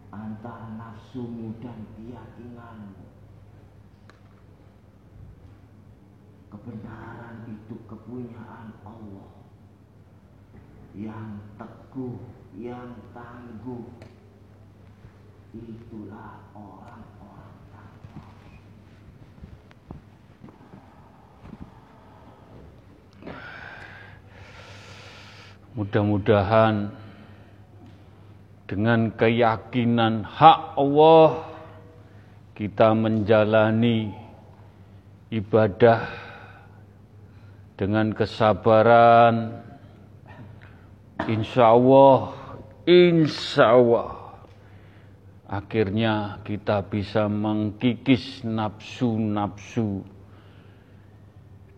antara 0.10 0.68
nafsumu 0.82 1.54
dan 1.62 1.78
keyakinanmu. 1.94 3.06
Kebenaran 6.50 7.46
itu 7.46 7.78
kepunyaan 7.86 8.74
Allah 8.82 9.39
yang 10.98 11.38
teguh, 11.60 12.18
yang 12.58 12.94
tangguh. 13.14 13.86
Itulah 15.50 16.38
orang-orang 16.54 17.54
tangguh. 17.74 18.28
Mudah-mudahan 25.74 26.94
dengan 28.70 29.10
keyakinan 29.18 30.22
hak 30.22 30.78
Allah 30.78 31.50
kita 32.54 32.94
menjalani 32.94 34.14
ibadah 35.34 36.06
dengan 37.80 38.14
kesabaran, 38.14 39.66
insya 41.28 41.76
Allah 41.76 42.32
insya 42.88 43.76
Allah 43.76 44.20
akhirnya 45.50 46.46
kita 46.46 46.86
bisa 46.86 47.26
mengkikis 47.26 48.46
nafsu-nafsu 48.46 50.06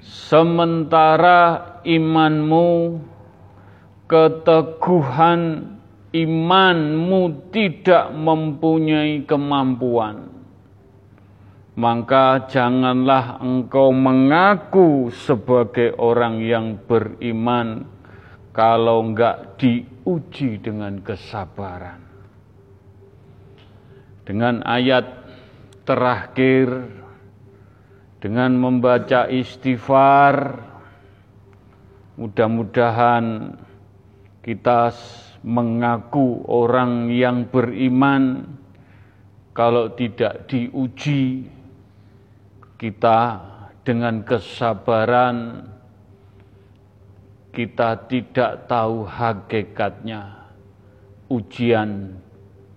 Sementara 0.00 1.76
imanmu, 1.84 3.04
keteguhan 4.08 5.76
imanmu 6.16 7.52
tidak 7.52 8.16
mempunyai 8.16 9.28
kemampuan, 9.28 10.32
maka 11.76 12.48
janganlah 12.48 13.44
engkau 13.44 13.92
mengaku 13.92 15.12
sebagai 15.12 16.00
orang 16.00 16.40
yang 16.40 16.80
beriman 16.80 17.84
kalau 18.56 19.04
enggak 19.04 19.60
diuji 19.60 20.64
dengan 20.64 21.04
kesabaran. 21.04 22.07
Dengan 24.28 24.60
ayat 24.60 25.08
terakhir, 25.88 26.68
dengan 28.20 28.60
membaca 28.60 29.24
istighfar, 29.24 30.60
mudah-mudahan 32.20 33.56
kita 34.44 34.92
mengaku 35.40 36.44
orang 36.44 37.08
yang 37.08 37.48
beriman. 37.48 38.52
Kalau 39.56 39.96
tidak 39.96 40.44
diuji 40.44 41.48
kita 42.76 43.20
dengan 43.80 44.20
kesabaran 44.28 45.64
kita 47.56 48.06
tidak 48.06 48.68
tahu 48.68 49.08
hakikatnya. 49.08 50.46
Ujian 51.26 52.14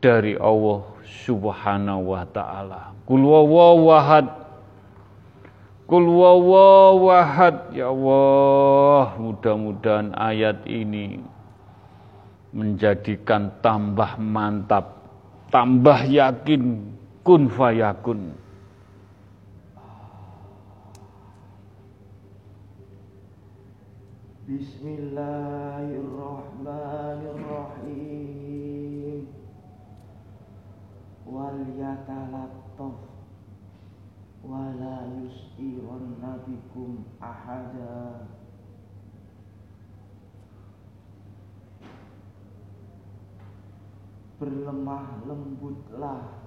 dari 0.02 0.34
Allah 0.40 0.91
Subhanahu 1.12 2.16
wa 2.16 2.24
taala. 2.24 2.96
Kul 3.04 3.28
wawahad 3.28 4.42
Kul 5.92 6.08
wawahad 6.08 7.76
ya 7.76 7.92
Allah, 7.92 9.20
mudah-mudahan 9.20 10.16
ayat 10.16 10.64
ini 10.64 11.20
menjadikan 12.56 13.52
tambah 13.60 14.16
mantap, 14.16 15.04
tambah 15.52 16.08
yakin. 16.08 16.96
Kun 17.28 17.52
fayakun. 17.52 18.40
Bismillahirrahmanirrahim 24.48 26.11
Wal 31.62 31.78
yatalattaf 31.78 32.98
Wala 34.42 35.06
yus'iranna 35.14 36.42
bikum 36.42 37.06
ahada. 37.22 38.26
Berlemah 44.42 45.22
lembutlah 45.30 46.42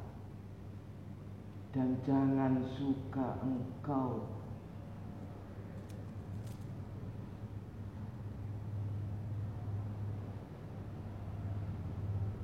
Dan 1.71 2.03
jangan 2.03 2.59
suka 2.75 3.39
engkau 3.39 4.34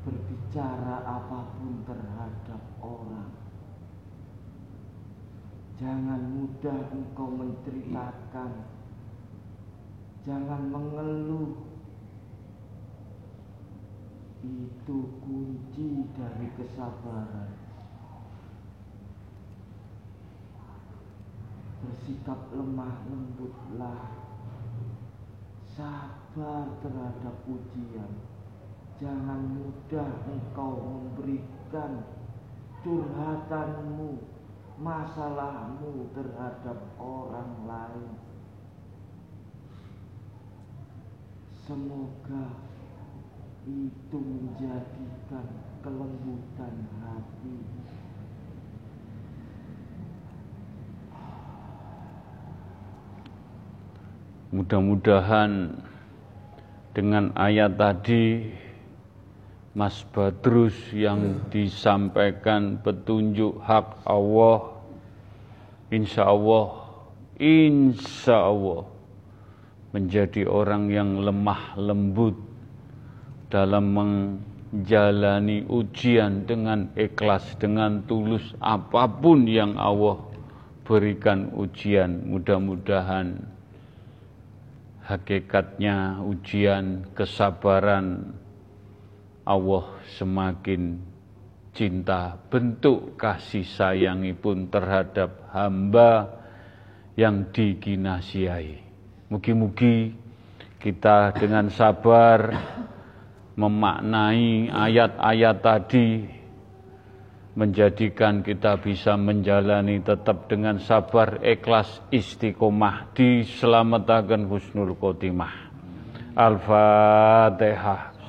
berbicara 0.01 1.05
apa 1.05 1.41
pun 1.61 1.85
terhadap 1.85 2.63
orang. 2.81 3.33
Jangan 5.77 6.21
mudah 6.37 6.93
engkau 6.93 7.29
menceritakan. 7.29 8.53
Jangan 10.25 10.63
mengeluh. 10.69 11.69
Itu 14.41 14.99
kunci 15.21 16.09
dari 16.17 16.49
kesabaran. 16.57 17.53
Bersikap 21.81 22.41
lemah 22.53 23.05
lembutlah. 23.09 24.17
Sabar 25.77 26.77
terhadap 26.85 27.37
ujian 27.49 28.30
Jangan 29.01 29.57
mudah 29.57 30.13
engkau 30.29 30.77
memberikan 30.77 32.05
curhatanmu, 32.85 34.21
masalahmu 34.77 36.13
terhadap 36.13 36.77
orang 37.01 37.65
lain. 37.65 38.13
Semoga 41.65 42.61
itu 43.65 44.19
menjadikan 44.21 45.49
kelembutan 45.81 46.75
hati. 47.01 47.57
Mudah-mudahan 54.53 55.79
dengan 56.93 57.33
ayat 57.39 57.81
tadi 57.81 58.51
Mas 59.71 60.03
Badrus 60.11 60.75
yang 60.91 61.47
disampaikan 61.55 62.83
petunjuk 62.83 63.63
hak 63.63 64.03
Allah 64.03 64.83
insya 65.95 66.27
Allah 66.27 66.91
insya 67.39 68.51
Allah 68.51 68.91
menjadi 69.95 70.47
orang 70.47 70.91
yang 70.91 71.23
lemah 71.23 71.79
lembut 71.79 72.35
dalam 73.51 73.91
menjalani 73.91 75.67
ujian 75.67 76.47
dengan 76.47 76.87
ikhlas, 76.95 77.59
dengan 77.59 78.07
tulus 78.07 78.55
apa 78.63 79.11
pun 79.11 79.43
yang 79.51 79.75
Allah 79.75 80.23
berikan 80.87 81.51
ujian. 81.59 82.31
Mudah-mudahan 82.31 83.43
hakikatnya 85.11 86.23
ujian 86.23 87.03
kesabaran 87.19 88.31
Allah 89.51 89.99
semakin 90.15 91.03
cinta 91.75 92.39
bentuk 92.47 93.19
kasih 93.19 93.67
sayangipun 93.67 94.71
terhadap 94.71 95.51
hamba 95.51 96.39
yang 97.19 97.51
diginasiai. 97.51 98.79
Mugi-mugi 99.27 100.15
kita 100.79 101.35
dengan 101.35 101.67
sabar 101.75 102.55
memaknai 103.59 104.71
ayat-ayat 104.71 105.57
tadi 105.59 106.09
menjadikan 107.59 108.47
kita 108.47 108.79
bisa 108.79 109.19
menjalani 109.19 109.99
tetap 110.01 110.47
dengan 110.47 110.79
sabar, 110.79 111.43
ikhlas, 111.43 111.99
istiqomah 112.15 113.11
diselamatkan 113.13 114.47
husnul 114.47 114.95
khotimah. 114.95 115.69
Al-Fatihah. 116.39 118.20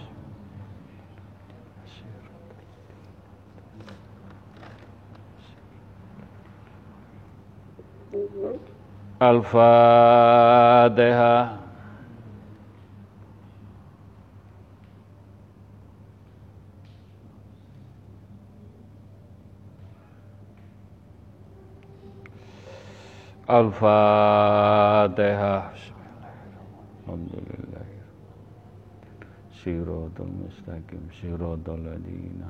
Al-Fatihah. 9.21 9.61
Al-Fatihah. 23.45 25.69
Alhamdulillah. 27.05 27.85
Siratul 29.53 30.33
mustaqim, 30.33 31.05
siratul 31.13 31.77
ladina 31.85 32.49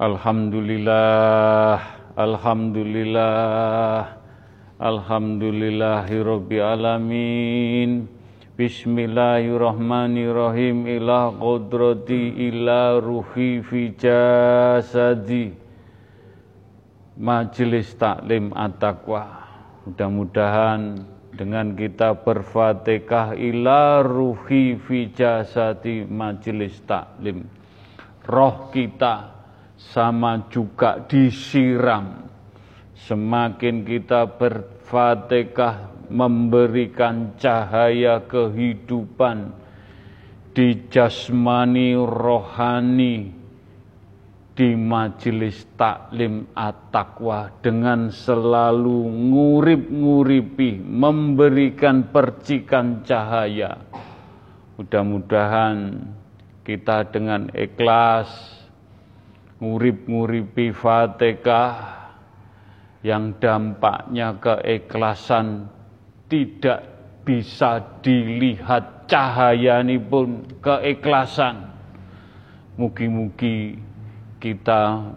Alhamdulillah, 0.00 2.01
Alhamdulillah, 2.12 4.04
Alhamdulillahi 4.76 6.60
alamin. 6.60 8.04
Bismillahirrahmanirrahim. 8.52 10.92
Ila 10.92 11.32
qudrati 11.32 12.52
ila 12.52 13.00
ruhi 13.00 13.64
fi 13.64 13.96
jasadi. 13.96 15.56
Majelis 17.16 17.96
Taklim 17.96 18.52
At-Taqwa. 18.52 19.48
Mudah-mudahan 19.88 21.00
dengan 21.32 21.72
kita 21.72 22.20
berfatihah 22.20 23.40
ila 23.40 24.04
ruhi 24.04 24.76
fi 24.76 25.08
jasadi 25.16 26.04
majelis 26.04 26.76
taklim. 26.84 27.48
Roh 28.28 28.68
kita 28.68 29.41
sama 29.90 30.46
juga 30.52 31.02
disiram. 31.10 32.30
Semakin 32.94 33.82
kita 33.82 34.30
berfatihah 34.38 35.90
memberikan 36.06 37.34
cahaya 37.40 38.22
kehidupan 38.22 39.50
di 40.52 40.86
jasmani 40.92 41.96
rohani 41.96 43.32
di 44.52 44.76
majelis 44.76 45.64
taklim 45.80 46.44
at-taqwa 46.52 47.48
dengan 47.64 48.12
selalu 48.12 49.08
ngurip-nguripi 49.32 50.76
memberikan 50.76 52.12
percikan 52.12 53.00
cahaya 53.00 53.80
mudah-mudahan 54.76 56.04
kita 56.68 57.08
dengan 57.08 57.48
ikhlas 57.56 58.61
ngurip-nguripi 59.62 60.74
Fatihah 60.74 62.02
yang 63.06 63.38
dampaknya 63.38 64.34
keikhlasan 64.42 65.70
tidak 66.26 66.82
bisa 67.22 67.78
dilihat 68.02 69.06
cahaya 69.06 69.78
ini 69.86 70.02
pun 70.02 70.42
keikhlasan. 70.58 71.70
Mugi-mugi 72.74 73.78
kita 74.42 75.14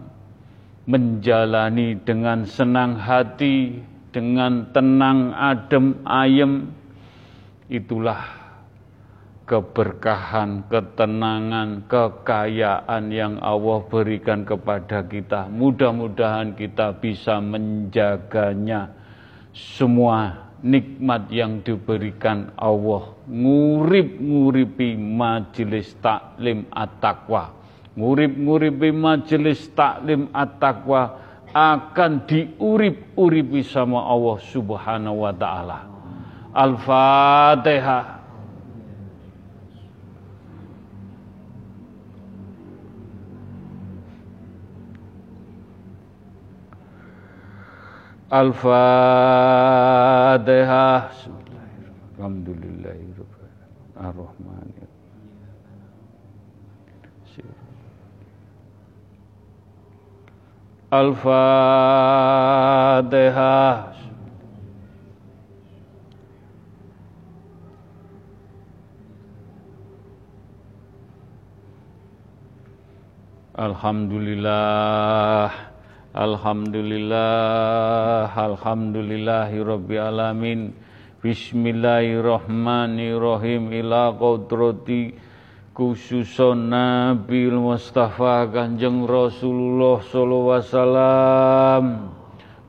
menjalani 0.86 1.98
dengan 2.06 2.46
senang 2.46 2.94
hati, 2.94 3.82
dengan 4.14 4.70
tenang, 4.70 5.34
adem, 5.34 5.98
ayem, 6.06 6.70
itulah 7.66 8.45
keberkahan, 9.46 10.66
ketenangan, 10.66 11.86
kekayaan 11.86 13.14
yang 13.14 13.38
Allah 13.38 13.78
berikan 13.86 14.42
kepada 14.42 15.06
kita. 15.06 15.46
Mudah-mudahan 15.46 16.58
kita 16.58 16.98
bisa 16.98 17.38
menjaganya 17.38 18.90
semua 19.54 20.50
nikmat 20.66 21.30
yang 21.30 21.62
diberikan 21.62 22.50
Allah. 22.58 23.14
Ngurip-nguripi 23.30 24.98
majelis 24.98 25.94
taklim 26.02 26.66
at-taqwa. 26.74 27.54
Ngurip-nguripi 27.94 28.90
majelis 28.90 29.70
taklim 29.72 30.26
at-taqwa 30.34 31.22
akan 31.54 32.26
diurip-uripi 32.26 33.62
sama 33.62 34.04
Allah 34.04 34.36
Subhanahu 34.42 35.22
wa 35.22 35.32
taala. 35.32 35.78
Al-Fatihah. 36.50 38.15
Al-Fatihah. 48.30 48.76
Al-Fatihah. 60.90 61.46
Alhamdulillah 73.56 75.75
Alhamdulillah, 76.16 78.32
Alhamdulillahi 78.32 79.60
Rabbi 79.60 80.00
Alamin. 80.00 80.72
Bismillahirrahmanirrahim. 81.20 83.68
Ila 83.84 84.16
qudrati 84.16 85.12
khususon 85.76 86.72
Nabi 86.72 87.52
Mustafa 87.52 88.48
Kanjeng 88.48 89.04
Rasulullah 89.04 90.00
Sallallahu 90.00 90.56
Wasallam. 90.56 91.84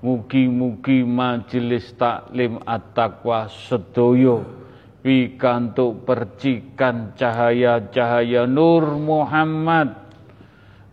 Mugi-mugi 0.03 1.07
majelis 1.07 1.95
taklim 1.95 2.59
at-taqwa 2.67 3.47
sedoyo 3.47 4.43
pikantuk 4.99 6.03
percikan 6.03 7.15
cahaya-cahaya 7.15 8.43
Nur 8.43 8.99
Muhammad 8.99 10.06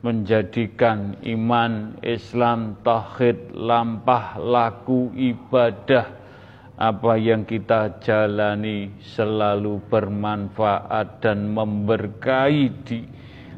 menjadikan 0.04 1.16
iman, 1.24 1.96
Islam, 2.04 2.76
tauhid, 2.84 3.56
lampah, 3.56 4.36
laku, 4.36 5.08
ibadah, 5.16 6.12
apa 6.76 7.16
yang 7.16 7.48
kita 7.48 8.04
jalani 8.04 8.92
selalu 9.00 9.80
bermanfaat 9.88 11.24
dan 11.24 11.48
memberkahi 11.56 12.64
di 12.84 13.00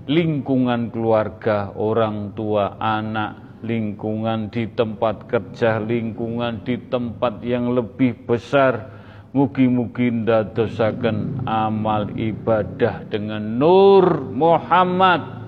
lingkungan 0.07 0.95
keluarga, 0.95 1.75
orang 1.75 2.31
tua, 2.39 2.79
anak, 2.79 3.59
lingkungan 3.67 4.47
di 4.47 4.71
tempat 4.71 5.27
kerja, 5.27 5.83
lingkungan 5.83 6.63
di 6.63 6.79
tempat 6.87 7.43
yang 7.43 7.75
lebih 7.75 8.23
besar. 8.23 8.95
Mugi-mugi 9.35 10.09
ndadosaken 10.09 11.45
amal 11.45 12.09
ibadah 12.17 13.05
dengan 13.11 13.61
nur 13.61 14.33
Muhammad 14.33 15.46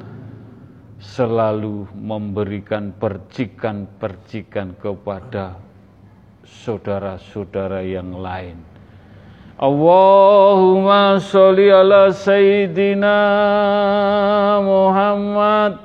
selalu 0.99 1.86
memberikan 1.94 2.90
percikan-percikan 2.90 4.74
kepada 4.82 5.55
saudara-saudara 6.42 7.86
yang 7.86 8.18
lain. 8.18 8.59
Allahumma 9.59 11.18
sholli 11.18 11.66
ala 11.70 12.12
Sayyidina 12.14 13.18
Muhammad. 14.62 15.78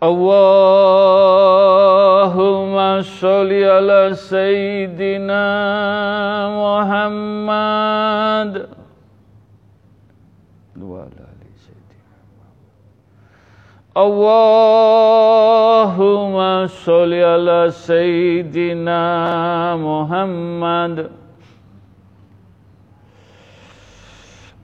Allahumma 0.00 0.24
sholli 3.04 3.68
ala 3.68 4.16
Sayyidina 4.16 5.44
Muhammad 6.56 8.64
wa 10.80 11.04
ala 11.04 11.20
ali 11.20 11.52
Sayyidina 11.60 12.16
Allahumma 13.92 16.64
sholli 16.64 17.20
ala 17.20 17.68
Sayyidina 17.68 19.04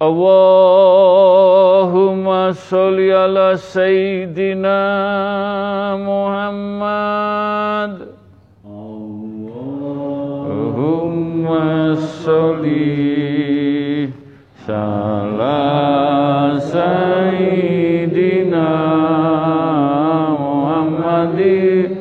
Allahumma 0.00 0.12
sholli 2.52 3.14
ala 3.14 3.54
Sayyidina 3.54 4.74
Muhammad. 6.02 8.10
Allahumma 10.74 11.94
sholli 11.94 14.10
ala 14.66 16.58
Sayyidina 16.58 18.66
Muhammadin 20.34 21.94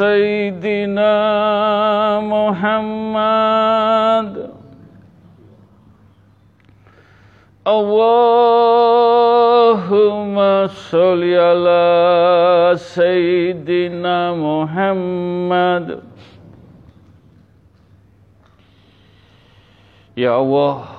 Sayyidina 0.00 1.12
Muhammad 2.24 3.52
Allahumma 7.68 8.32
sholli 10.72 11.36
ala 11.36 11.84
Sayyidina 12.80 14.32
Muhammad 14.40 16.00
Ya 20.16 20.40
Allah 20.40 20.96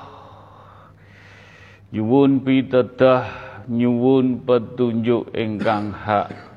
Nyuwun 1.89 2.45
pitedah 2.45 3.25
nyuwun 3.65 4.45
petunjuk 4.45 5.33
ingkang 5.33 5.89
hak 5.89 6.50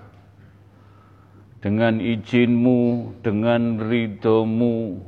dengan 1.64 1.96
izinmu, 1.96 3.16
dengan 3.24 3.80
ridhomu, 3.80 5.00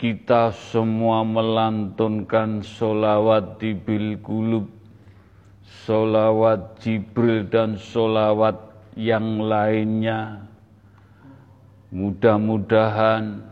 kita 0.00 0.56
semua 0.56 1.20
melantunkan 1.20 2.64
solawat 2.64 3.60
di 3.60 3.76
bil 3.76 4.16
kulub, 4.24 4.64
solawat 5.84 6.80
Jibril 6.80 7.44
dan 7.52 7.76
solawat 7.76 8.56
yang 8.96 9.44
lainnya. 9.44 10.48
Mudah-mudahan 11.92 13.44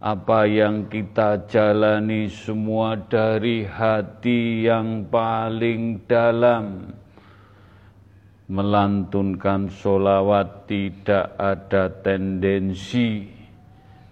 apa 0.00 0.48
yang 0.48 0.88
kita 0.88 1.44
jalani 1.44 2.32
semua 2.32 2.96
dari 2.96 3.68
hati 3.68 4.64
yang 4.64 5.04
paling 5.12 6.00
dalam 6.08 6.96
melantunkan 8.46 9.66
solawat 9.70 10.70
tidak 10.70 11.34
ada 11.34 11.90
tendensi 12.02 13.26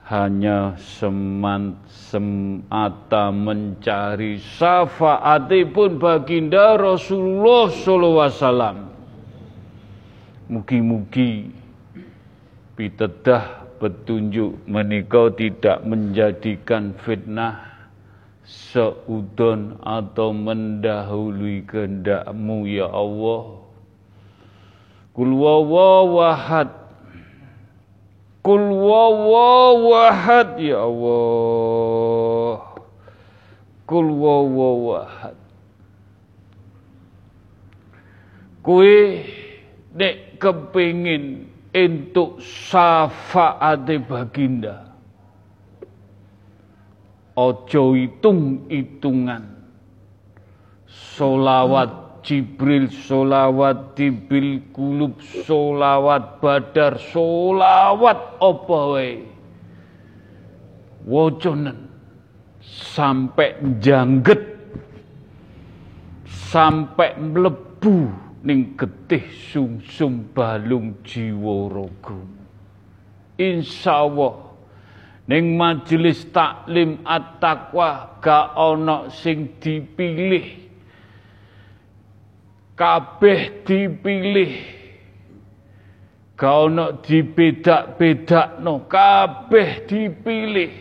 hanya 0.05 0.77
seman, 0.77 1.81
semata 1.89 3.33
mencari 3.33 4.37
syafaatipun 4.37 5.97
baginda 5.97 6.77
Rasulullah 6.77 7.73
sallallahu 7.73 8.21
alaihi 8.29 8.37
wasallam. 8.45 8.77
Mugi-mugi 10.45 11.49
pitedah 12.77 13.65
petunjuk 13.81 14.61
menika 14.69 15.33
tidak 15.33 15.81
menjadikan 15.89 16.93
fitnah 17.01 17.65
seudon 18.45 19.81
atau 19.81 20.37
mendahului 20.37 21.65
kehendakmu 21.65 22.69
ya 22.69 22.93
Allah. 22.93 23.64
Kul 25.15 25.31
wawahad 25.31 26.85
Kul 28.45 28.61
wawawahad 28.77 30.61
ya 30.61 30.85
Allah. 30.85 32.61
Kul 33.89 34.13
wawawahad. 34.21 35.37
Kue 38.61 39.25
nek 39.97 40.37
kepingin 40.37 41.49
entuk 41.73 42.37
syafaate 42.45 43.97
baginda. 44.05 44.93
Ojo 47.33 47.97
hitung-hitungan. 47.97 49.57
Solawat 51.17 52.04
Jibril, 52.25 52.89
solawat 52.89 53.93
Tibil 53.95 54.73
Kulub, 54.73 55.21
solawat 55.45 56.41
Badar, 56.41 56.97
solawat 57.13 58.41
apa 58.41 58.79
wae. 58.97 59.13
Woconen 61.05 61.85
sampai 62.65 63.61
jangget 63.77 64.41
sampai 66.25 67.13
mlebu 67.21 68.09
ning 68.41 68.73
getih 68.73 69.29
sumsum 69.53 70.33
balung 70.33 70.97
jiwa 71.05 71.69
raga. 71.69 72.17
Insyaallah 73.37 74.35
ning 75.29 75.61
majelis 75.61 76.25
taklim 76.33 77.05
at-taqwa 77.05 78.21
gak 78.25 78.57
ana 78.57 79.13
sing 79.13 79.61
dipilih. 79.61 80.64
Kabeh 82.75 83.63
dipilih. 83.63 84.55
Gak 86.35 86.51
ana 86.51 86.99
dibedak-bedakno, 86.99 88.91
kabeh 88.91 89.87
dipilih. 89.87 90.75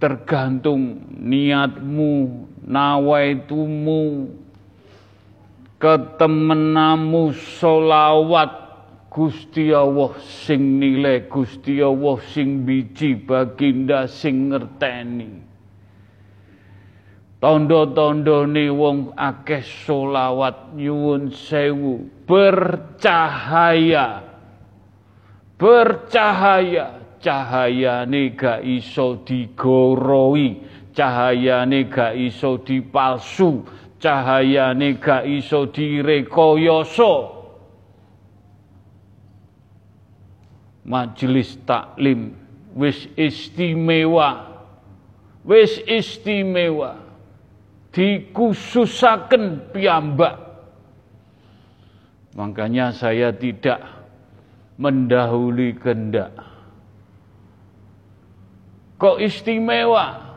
Tergantung 0.00 1.04
niatmu, 1.20 2.48
nawaitumu, 2.64 4.32
ketemenamu 5.76 7.36
solawat 7.60 8.62
Gusti 9.12 9.74
Allah 9.76 10.14
sing 10.24 10.80
nilai 10.80 11.28
Gusti 11.28 11.82
Allah 11.84 12.16
sing 12.32 12.64
biji 12.64 13.18
baginda 13.18 14.08
sing 14.08 14.48
ngerteni 14.48 15.41
tondo 17.42 18.46
ni 18.46 18.70
wong 18.70 19.18
akeh 19.18 19.66
solawat 19.66 20.78
nyuwun 20.78 21.34
sewu. 21.34 22.06
Bercahaya. 22.22 24.22
Bercahaya. 25.58 27.02
Cahayane 27.18 28.38
gak 28.38 28.62
iso 28.62 29.26
digoroi. 29.26 30.62
Cahayane 30.94 31.90
gak 31.90 32.14
iso 32.14 32.62
dipalsu. 32.62 33.66
Cahayane 33.98 35.02
gak 35.02 35.26
iso 35.26 35.66
direkayasa. 35.66 37.42
Majelis 40.86 41.58
taklim 41.66 42.38
wis 42.78 43.10
istimewa. 43.18 44.46
Wis 45.42 45.82
istimewa 45.90 47.01
dikhususaken 47.92 49.70
piyambak. 49.70 50.40
Makanya 52.32 52.96
saya 52.96 53.30
tidak 53.36 53.84
mendahului 54.80 55.76
kendak 55.76 56.32
kok 59.02 59.18
istimewa? 59.18 60.30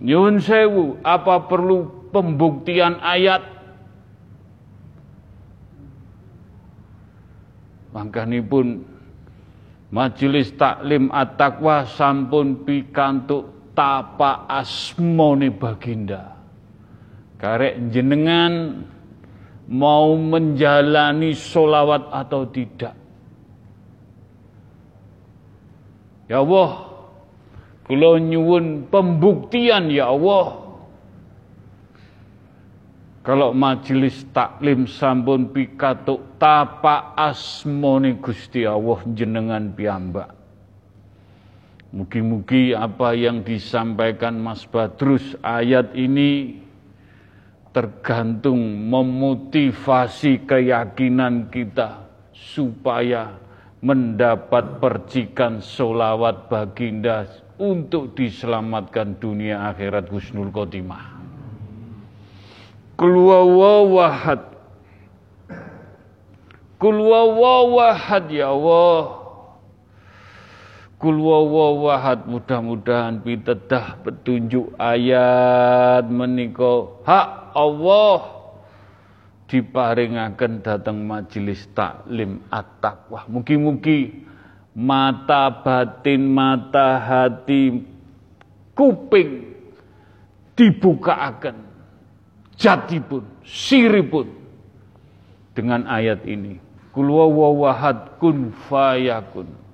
Nyun 0.00 0.40
sewu 0.40 0.96
apa 1.04 1.44
perlu 1.44 2.08
pembuktian 2.08 3.04
ayat? 3.04 3.44
Pun 8.48 8.84
majelis 9.88 10.52
taklim 10.52 11.08
at-taqwa 11.08 11.88
sampun 11.88 12.60
pikantuk 12.68 13.72
tapa 13.72 14.44
asmone 14.52 15.48
baginda 15.48 16.35
karek 17.36 17.92
jenengan 17.92 18.84
mau 19.66 20.14
menjalani 20.14 21.34
solawat 21.36 22.08
atau 22.10 22.48
tidak 22.48 22.94
ya 26.26 26.42
Allah 26.42 26.96
Kula 27.86 28.18
nyuwun 28.18 28.90
pembuktian 28.90 29.94
ya 29.94 30.10
Allah. 30.10 30.66
Kalau 33.22 33.54
majelis 33.54 34.26
taklim 34.34 34.90
sampun 34.90 35.54
pikatuk 35.54 36.38
tapa 36.38 37.14
asmoni 37.14 38.18
Gusti 38.18 38.66
Allah 38.66 39.02
jenengan 39.14 39.70
piyambak. 39.70 40.34
Mugi-mugi 41.94 42.74
apa 42.74 43.14
yang 43.14 43.46
disampaikan 43.46 44.34
Mas 44.42 44.66
Badrus 44.66 45.38
ayat 45.46 45.94
ini 45.94 46.58
tergantung 47.76 48.88
memotivasi 48.88 50.48
keyakinan 50.48 51.52
kita 51.52 52.08
supaya 52.32 53.36
mendapat 53.84 54.80
percikan 54.80 55.60
solawat 55.60 56.48
baginda 56.48 57.28
untuk 57.60 58.16
diselamatkan 58.16 59.20
dunia 59.20 59.68
akhirat 59.68 60.08
husnul 60.08 60.48
khotimah. 60.48 61.20
Kulwawawahad. 62.96 64.40
Kulwawawahad 66.80 68.24
ya 68.32 68.56
Allah. 68.56 69.25
Kulwawawahad 70.96 72.24
mudah-mudahan 72.24 73.20
pitedah 73.20 74.00
petunjuk 74.00 74.72
ayat 74.80 76.08
meniko 76.08 77.04
hak 77.04 77.52
Allah 77.52 78.36
diparingaken 79.44 80.64
datang 80.64 81.04
majelis 81.04 81.68
taklim 81.76 82.40
at-taqwa. 82.48 83.28
Mugi-mugi 83.28 84.24
mata 84.72 85.52
batin, 85.52 86.32
mata 86.32 86.96
hati, 86.96 87.84
kuping 88.72 89.52
dibuka 90.56 91.12
jati 92.56 92.98
pun, 93.04 93.24
siri 93.44 94.00
pun 94.00 94.32
dengan 95.52 95.84
ayat 95.88 96.24
ini. 96.24 96.56
Kul 96.96 97.12
wawahad 97.12 98.16
kun 98.16 98.56
fayakun. 98.72 99.65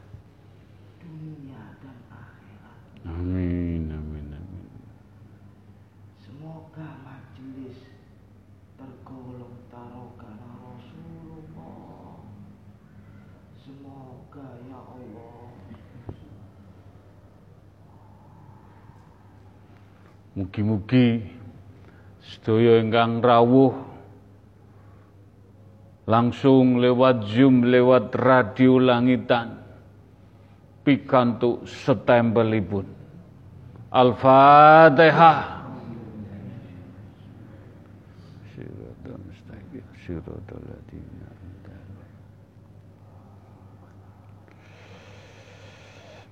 dunia 1.01 1.73
dan 1.82 1.97
akhirat. 2.13 3.01
Amin, 3.01 3.89
amin, 3.89 4.29
amin. 4.29 4.69
Semoga 6.21 7.01
majelis 7.01 7.82
tergolong 8.77 9.57
tarokan 9.73 10.38
Rasulullah. 10.38 12.21
Semoga 13.57 14.61
ya 14.69 14.77
Allah 14.77 15.61
Mugi-mugi 20.32 21.27
sedaya 22.23 22.79
ingkang 22.79 23.19
rawuh 23.19 23.75
langsung 26.07 26.79
lewat 26.79 27.27
Zoom, 27.27 27.67
lewat 27.67 28.15
radio 28.15 28.79
langitan 28.79 29.59
pikantuk 30.88 31.67
setempelipun. 31.67 32.88
Al-Fatihah. 33.91 35.59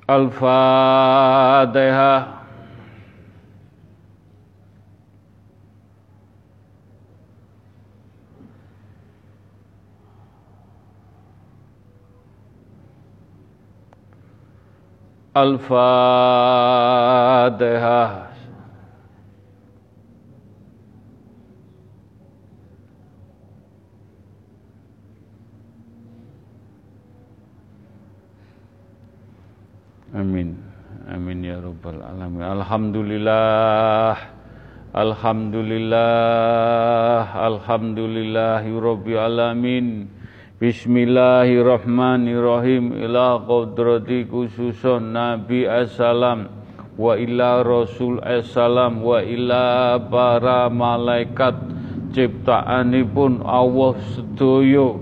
Al-Fatihah. 0.07 2.38
Al-Fatihah. 15.39 15.87
Amin. 30.11 30.59
Amin 31.07 31.47
ya 31.47 31.63
rabbal 31.63 32.03
alamin. 32.03 32.43
Alhamdulillah. 32.43 34.19
Alhamdulillah. 34.91 37.31
Alhamdulillahi 37.47 38.75
rabbil 38.75 39.15
alamin. 39.15 40.18
Bismillahirrahmanirrahim. 40.59 42.91
Ila 42.91 43.39
qadrati 43.47 44.27
khususun 44.27 45.15
Nabi 45.15 45.63
assalam. 45.63 46.51
Wa 46.99 47.15
ila 47.15 47.63
Rasul 47.63 48.19
assalam. 48.19 48.99
Wa 48.99 49.23
ila 49.23 49.95
para 50.11 50.67
malaikat. 50.67 51.55
Ciptaanipun 52.11 53.39
Allah 53.47 53.95
sedaya 54.11 54.99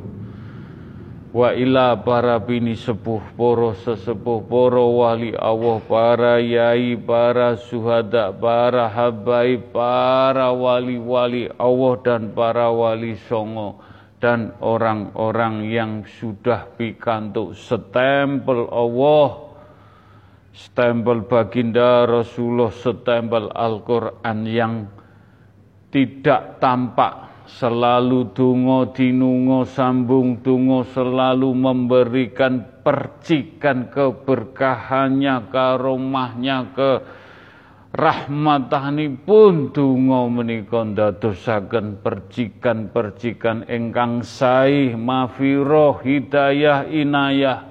wa 1.33 1.49
ila 1.53 1.97
para 2.05 2.37
bini 2.37 2.77
sepuh 2.77 3.21
para 3.33 3.73
sesepuh 3.81 4.45
para 4.45 4.81
wali 4.81 5.33
Allah 5.37 5.77
para 5.85 6.41
yai 6.41 6.97
para 6.97 7.53
suhada 7.57 8.33
para 8.33 8.89
habaib 8.89 9.69
para 9.69 10.49
wali-wali 10.49 11.45
Allah 11.61 11.93
dan 12.01 12.33
para 12.33 12.73
wali 12.73 13.13
songo 13.29 13.77
dan 14.17 14.57
orang-orang 14.65 15.69
yang 15.69 15.91
sudah 16.05 16.65
pikantuk 16.73 17.53
stempel 17.53 18.65
Allah 18.73 19.53
stempel 20.57 21.21
baginda 21.29 22.09
Rasulullah 22.09 22.73
stempel 22.73 23.53
Al-Quran 23.53 24.39
yang 24.49 24.73
tidak 25.93 26.57
tampak 26.57 27.45
selalu 27.47 28.33
dungo 28.35 28.89
dinungo 28.91 29.63
sambung 29.63 30.41
dungo 30.43 30.83
selalu 30.91 31.53
memberikan 31.55 32.83
percikan 32.83 33.87
keberkahannya 33.87 35.47
karomahnya 35.47 36.57
ke 36.75 36.91
rahmatanipun 37.97 39.73
donga 39.73 40.29
menika 40.29 40.85
ndadosaken 40.85 41.97
percikan-percikan 42.05 43.65
ingkang 43.65 44.21
sae 44.21 44.93
mafirah 44.93 45.97
hidayah 46.05 46.85
inayah. 46.85 47.65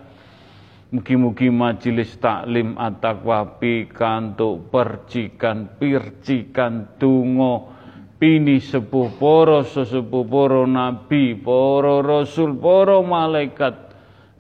Mugi-mugi 0.90 1.46
majelis 1.50 2.18
taklim 2.18 2.74
at-taqwa 2.74 3.62
pikantuk 3.62 4.66
percikan 4.74 5.70
percikan 5.78 6.90
donga. 6.98 7.78
Pini 8.16 8.64
sepuh 8.64 9.12
para 9.20 9.60
sesepuh 9.60 10.24
para 10.24 10.64
nabi 10.64 11.36
para 11.36 12.00
rasul 12.00 12.56
para 12.56 13.04
malaikat 13.04 13.86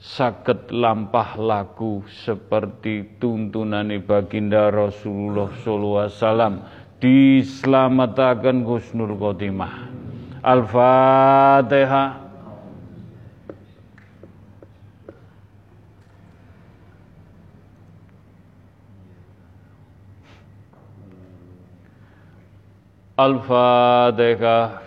saged 0.06 0.70
lampah 0.70 1.34
laku 1.34 2.06
seperti 2.22 3.18
tuntunan 3.18 3.90
baginda 4.06 4.70
Rasulullah 4.70 5.50
sallallahu 5.50 5.98
alaihi 6.06 6.14
wasallam. 6.14 6.54
Dislametaken 6.96 8.62
husnul 8.62 9.18
khotimah. 9.18 9.90
Al-Fatihah 10.46 12.26
Al-Fatihah 23.16 24.85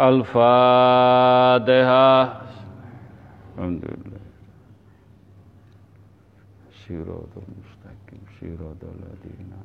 Al-Fatihah. 0.00 1.68
Alhamdulillah. 3.60 4.24
Siratul 6.72 7.44
mustaqim, 7.44 8.24
siratul 8.40 8.96
ladina. 8.96 9.60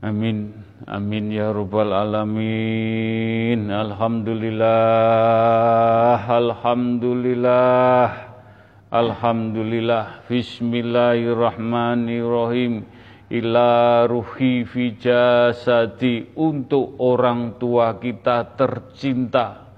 Amin, 0.00 0.56
amin 0.88 1.28
ya 1.28 1.52
rabbal 1.52 1.92
alamin. 1.92 3.68
Alhamdulillah, 3.68 6.24
alhamdulillah. 6.24 8.32
Alhamdulillah. 8.88 10.24
Bismillahirrahmanirrahim 10.32 12.88
ila 13.30 14.04
ruhi 14.10 14.66
fi 14.66 14.98
jasadi 14.98 16.34
untuk 16.34 16.98
orang 16.98 17.62
tua 17.62 17.94
kita 18.02 18.58
tercinta. 18.58 19.70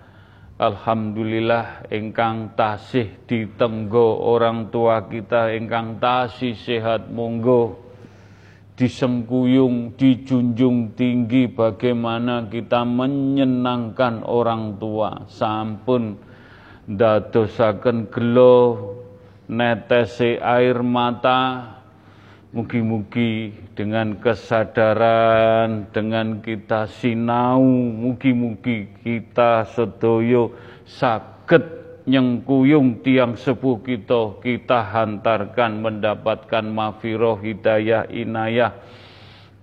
Alhamdulillah 0.57 1.91
engkang 1.93 2.57
tasih 2.57 3.27
ditenggo 3.29 4.25
orang 4.25 4.73
tua 4.73 5.05
kita 5.11 5.53
engkang 5.53 5.99
tasih 5.99 6.55
sehat 6.55 7.11
monggo 7.11 7.83
disengkuyung 8.79 9.99
dijunjung 10.01 10.97
tinggi 10.97 11.51
bagaimana 11.51 12.49
kita 12.49 12.89
menyenangkan 12.89 14.25
orang 14.25 14.81
tua 14.81 15.29
sampun 15.29 16.17
dadosaken 16.89 18.09
gelo 18.09 18.97
netese 19.51 20.41
air 20.41 20.81
mata 20.81 21.72
Mugi-mugi 22.53 23.49
dengan 23.73 24.21
kesadaran, 24.21 25.89
dengan 25.89 26.45
kita 26.45 26.85
sinau, 26.85 27.65
mugi-mugi 27.65 28.93
kita 29.01 29.65
sedoyo 29.73 30.53
sakit 30.85 31.83
nyengkuyung 32.05 33.01
tiang 33.01 33.41
sepuh 33.41 33.81
kita, 33.81 34.37
kita 34.45 34.85
hantarkan 34.85 35.81
mendapatkan 35.81 36.65
mafiroh 36.69 37.41
hidayah 37.41 38.05
inayah. 38.13 38.77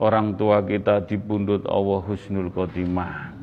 Orang 0.02 0.34
tua 0.34 0.66
kita 0.66 1.06
di 1.06 1.22
pundut 1.22 1.70
Allah 1.70 2.02
Husnul 2.02 2.50
Khotimah 2.50 3.39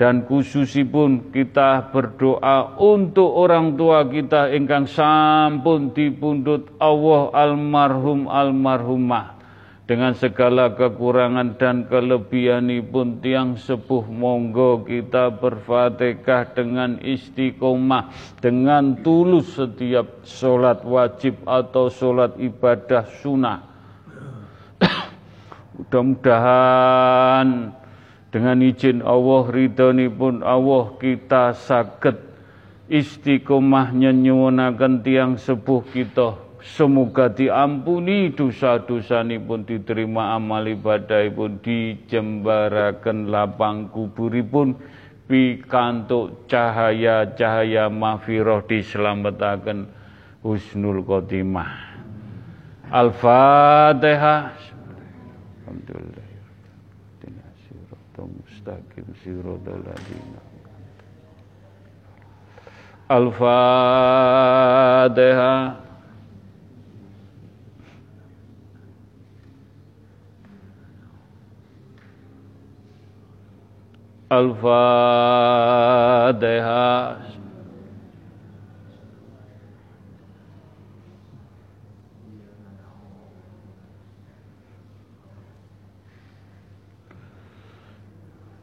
dan 0.00 0.24
khususipun 0.24 1.28
kita 1.28 1.92
berdoa 1.92 2.80
untuk 2.80 3.36
orang 3.36 3.76
tua 3.76 4.08
kita 4.08 4.48
ingkang 4.48 4.88
sampun 4.88 5.92
dipundhut 5.92 6.72
Allah 6.80 7.28
almarhum 7.36 8.24
almarhumah. 8.24 9.36
Dengan 9.84 10.16
segala 10.16 10.72
kekurangan 10.72 11.60
dan 11.60 11.84
kelebihanipun 11.90 13.20
tiang 13.20 13.60
sepuh 13.60 14.08
monggo 14.08 14.88
kita 14.88 15.36
berfatihah 15.36 16.56
dengan 16.56 16.96
istiqomah 17.02 18.38
dengan 18.40 19.04
tulus 19.04 19.52
setiap 19.58 20.24
sholat 20.24 20.80
wajib 20.86 21.44
atau 21.44 21.92
sholat 21.92 22.40
ibadah 22.40 23.04
sunnah. 23.20 23.58
Mudah-mudahan 25.76 27.79
dengan 28.30 28.62
izin 28.62 29.02
Allah 29.02 29.50
pun 30.14 30.42
Allah 30.46 30.84
kita 31.02 31.54
saged 31.54 32.18
istiqomah 32.86 33.90
nyuwunaken 33.94 35.02
tiang 35.02 35.34
sepuh 35.38 35.82
kita 35.90 36.50
Semoga 36.60 37.32
diampuni 37.32 38.36
dosa-dosa 38.36 39.24
pun 39.24 39.64
diterima 39.64 40.36
amal 40.36 40.68
ibadah 40.68 41.24
pun 41.32 41.56
dijembarakan 41.64 43.32
lapang 43.32 43.88
kuburipun 43.88 44.76
pikantuk 45.24 46.44
cahaya-cahaya 46.52 47.88
mafiroh 47.88 48.60
diselamatkan 48.68 49.88
husnul 50.44 51.00
khotimah. 51.00 51.96
Al-Fatihah. 52.92 54.52
Alhamdulillah. 55.64 56.19
Mustaqim 58.60 59.04
Al-Fatihah. 63.08 64.20
Al-Fatihah. 74.30 74.90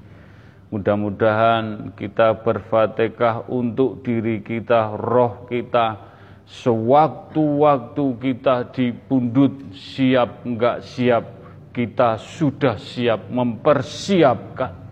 Mudah-mudahan 0.72 1.92
kita 1.92 2.40
berfatihah 2.40 3.44
untuk 3.52 4.00
diri 4.08 4.40
kita, 4.40 5.04
roh 5.04 5.44
kita, 5.52 6.00
sewaktu-waktu 6.48 8.04
kita 8.24 8.72
dipundut 8.72 9.52
siap 9.76 10.48
enggak 10.48 10.80
siap, 10.80 11.43
kita 11.74 12.16
sudah 12.16 12.78
siap 12.78 13.28
mempersiapkan 13.28 14.84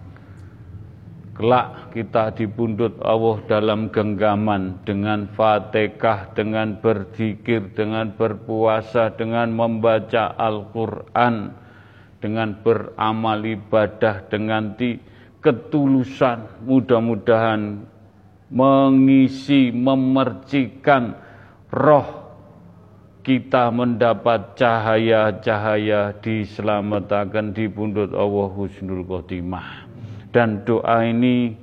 Kelak 1.33 1.97
kita 1.97 2.31
dipundut 2.37 3.01
Allah 3.01 3.41
dalam 3.49 3.89
genggaman 3.89 4.85
dengan 4.85 5.27
fatihah, 5.33 6.29
dengan 6.37 6.77
berzikir, 6.77 7.73
dengan 7.73 8.13
berpuasa, 8.13 9.11
dengan 9.17 9.49
membaca 9.49 10.37
Al-Quran, 10.37 11.57
dengan 12.21 12.61
beramal 12.61 13.49
ibadah, 13.49 14.29
dengan 14.29 14.77
ketulusan. 15.41 16.69
Mudah-mudahan 16.69 17.91
mengisi, 18.53 19.73
memercikan 19.73 21.17
roh 21.73 22.22
kita 23.23 23.71
mendapat 23.71 24.59
cahaya-cahaya 24.59 26.11
diselamatkan 26.19 27.55
di 27.55 27.71
pundut 27.71 28.11
Allah 28.11 28.51
Husnul 28.51 29.07
Khotimah 29.07 29.87
dan 30.35 30.67
doa 30.67 31.07
ini 31.07 31.55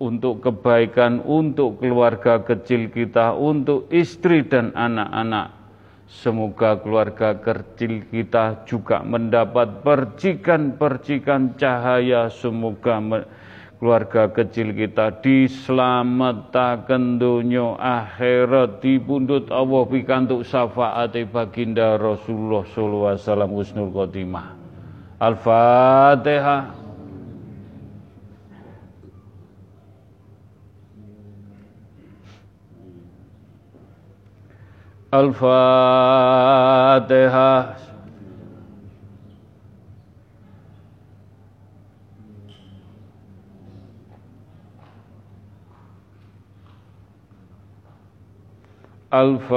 untuk 0.00 0.40
kebaikan, 0.40 1.20
untuk 1.26 1.82
keluarga 1.82 2.40
kecil 2.40 2.88
kita, 2.88 3.36
untuk 3.36 3.90
istri 3.92 4.40
dan 4.46 4.72
anak-anak. 4.72 5.60
Semoga 6.10 6.74
keluarga 6.80 7.38
kecil 7.38 8.02
kita 8.10 8.66
juga 8.66 9.04
mendapat 9.06 9.84
percikan-percikan 9.86 11.54
cahaya. 11.54 12.26
Semoga 12.32 12.98
keluarga 13.80 14.28
kecil 14.28 14.76
kita 14.76 15.24
diselamatkan 15.24 17.16
dunia 17.16 17.80
akhirat 17.80 18.84
di 18.84 19.00
pundut 19.00 19.48
Allah 19.48 19.88
pikantuk 19.88 20.44
syafaat 20.44 21.16
baginda 21.32 21.96
Rasulullah 21.96 22.68
sallallahu 22.68 23.08
alaihi 23.08 23.24
wasallam 23.24 23.56
husnul 23.56 23.88
khotimah. 23.88 24.52
Al-Fatihah. 25.16 26.76
Al-Fatihah. 35.10 36.30
Al-Fatihah. 49.10 49.50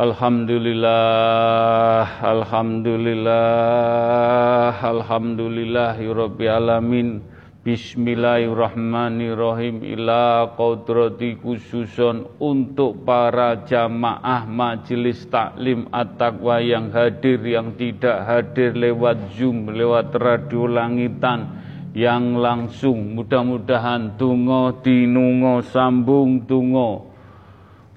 Alhamdulillah, 0.00 2.08
Alhamdulillah, 2.22 4.78
Alhamdulillahirabbil 4.78 6.48
alamin. 6.48 7.20
Bismillahirrahmanirrahim. 7.60 9.84
Ila 9.84 10.56
kodrati 10.56 11.36
khususon 11.36 12.40
untuk 12.40 13.04
para 13.04 13.68
jamaah 13.68 14.48
majelis 14.48 15.28
taklim 15.28 15.84
at-taqwa 15.92 16.56
yang 16.64 16.88
hadir 16.88 17.36
yang 17.44 17.76
tidak 17.76 18.24
hadir 18.24 18.72
lewat 18.72 19.36
Zoom, 19.36 19.76
lewat 19.76 20.08
radio 20.16 20.72
langitan 20.72 21.60
yang 21.92 22.40
langsung. 22.40 23.12
Mudah-mudahan 23.12 24.16
tungo 24.16 24.80
dinungo 24.80 25.60
sambung 25.60 26.48
tungo 26.48 27.09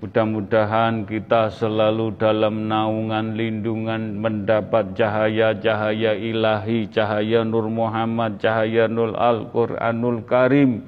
Mudah-mudahan 0.03 1.07
kita 1.07 1.47
selalu 1.47 2.19
dalam 2.19 2.67
naungan 2.67 3.39
lindungan 3.39 4.19
mendapat 4.19 4.91
cahaya-cahaya 4.99 6.11
ilahi, 6.19 6.91
cahaya 6.91 7.47
Nur 7.47 7.71
Muhammad, 7.71 8.35
cahaya 8.35 8.91
Nur 8.91 9.15
Al-Quranul 9.15 10.27
Karim, 10.27 10.83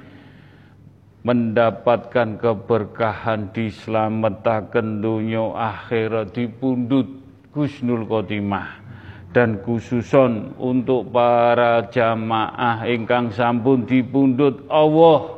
mendapatkan 1.24 2.36
keberkahan 2.44 3.56
diselamatkan 3.56 5.00
dunia 5.00 5.48
akhirat 5.64 6.36
dipundut 6.36 7.08
Gusnul 7.56 8.04
Khotimah. 8.12 8.84
Dan 9.32 9.64
khususon 9.64 10.60
untuk 10.60 11.16
para 11.16 11.88
jamaah 11.88 12.84
ingkang 12.84 13.32
sampun 13.32 13.88
dipundut 13.88 14.68
Allah 14.68 15.35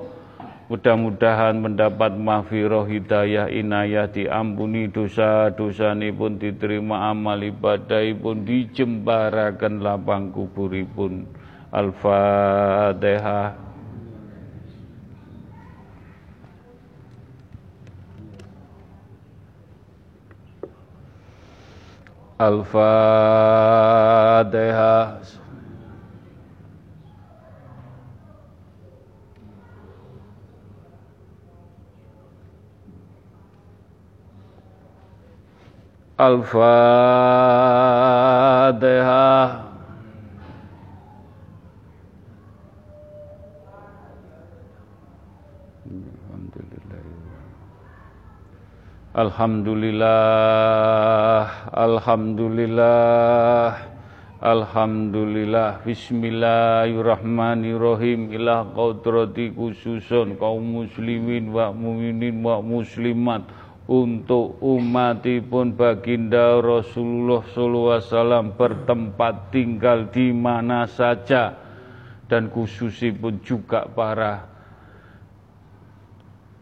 Mudah-mudahan 0.67 1.63
mendapat 1.63 2.19
mahfirah 2.19 2.83
hidayah 2.91 3.47
inayah 3.47 4.11
diampuni 4.11 4.91
dosa-dosa 4.91 5.95
pun 6.11 6.35
diterima 6.35 7.07
amal 7.07 7.39
ibadah 7.39 8.03
pun 8.19 8.43
dijembarakan 8.43 9.79
lapang 9.79 10.27
kuburipun. 10.35 11.23
Al-Fatihah. 11.71 13.55
Al-Fatihah. 22.43 23.37
Al-Fatihah. 36.17 36.57
Alhamdulillah, 49.17 51.49
Alhamdulillah, 51.73 53.73
Alhamdulillah, 54.41 55.81
Bismillahirrahmanirrahim, 55.81 58.29
ilah 58.33 58.65
qudrati 58.77 59.49
khususun 59.57 60.37
kaum 60.37 60.61
muslimin 60.61 61.49
wa 61.49 61.73
muminin 61.73 62.45
wa 62.45 62.61
muslimat, 62.61 63.41
untuk 63.87 64.59
umatipun 64.59 65.71
baginda 65.71 66.59
Rasulullah 66.59 67.39
SAW 67.47 68.51
bertempat 68.59 69.55
tinggal 69.55 70.11
di 70.11 70.35
mana 70.35 70.83
saja. 70.85 71.55
Dan 72.27 72.51
khususipun 72.51 73.39
juga 73.39 73.87
para 73.87 74.43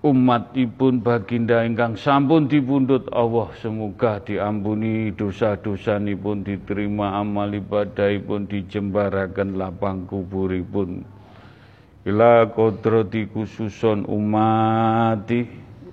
umatipun 0.05 1.01
baginda 1.01 1.65
ingkang 1.65 1.97
sampun 1.97 2.45
dipundhut 2.45 3.09
Allah 3.09 3.49
semoga 3.57 4.21
diampuni 4.21 5.09
dosa-dosa 5.09 5.97
pun 6.21 6.45
diterima 6.45 7.17
amal 7.17 7.49
ibadahipun 7.49 8.45
dijembaraken 8.45 9.57
lapang 9.57 10.05
kuburipun. 10.05 11.01
Ila 12.05 12.45
kodrati 12.53 13.25
khususon 13.25 14.05
umati 14.05 15.64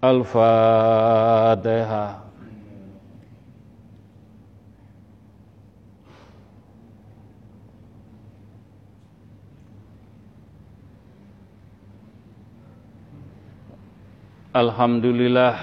Al-Fatihah. 0.00 2.24
Alhamdulillah 14.50 15.54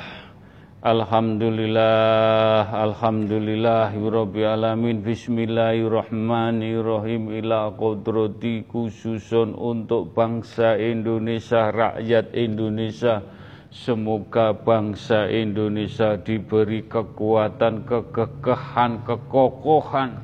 Alhamdulillah, 0.77 2.69
Alhamdulillah, 2.72 3.91
Rabbil 3.91 4.47
Alamin, 4.47 5.03
Bismillahirrahmanirrahim, 5.03 7.35
ila 7.43 7.76
kodrati 7.76 8.64
khususun 8.69 9.51
untuk 9.57 10.14
bangsa 10.15 10.80
Indonesia, 10.80 11.68
rakyat 11.73 12.31
Indonesia. 12.38 13.36
Semoga 13.68 14.56
bangsa 14.56 15.27
Indonesia 15.27 16.15
diberi 16.15 16.88
kekuatan, 16.88 17.84
kekekehan, 17.84 19.03
kekokohan, 19.03 20.23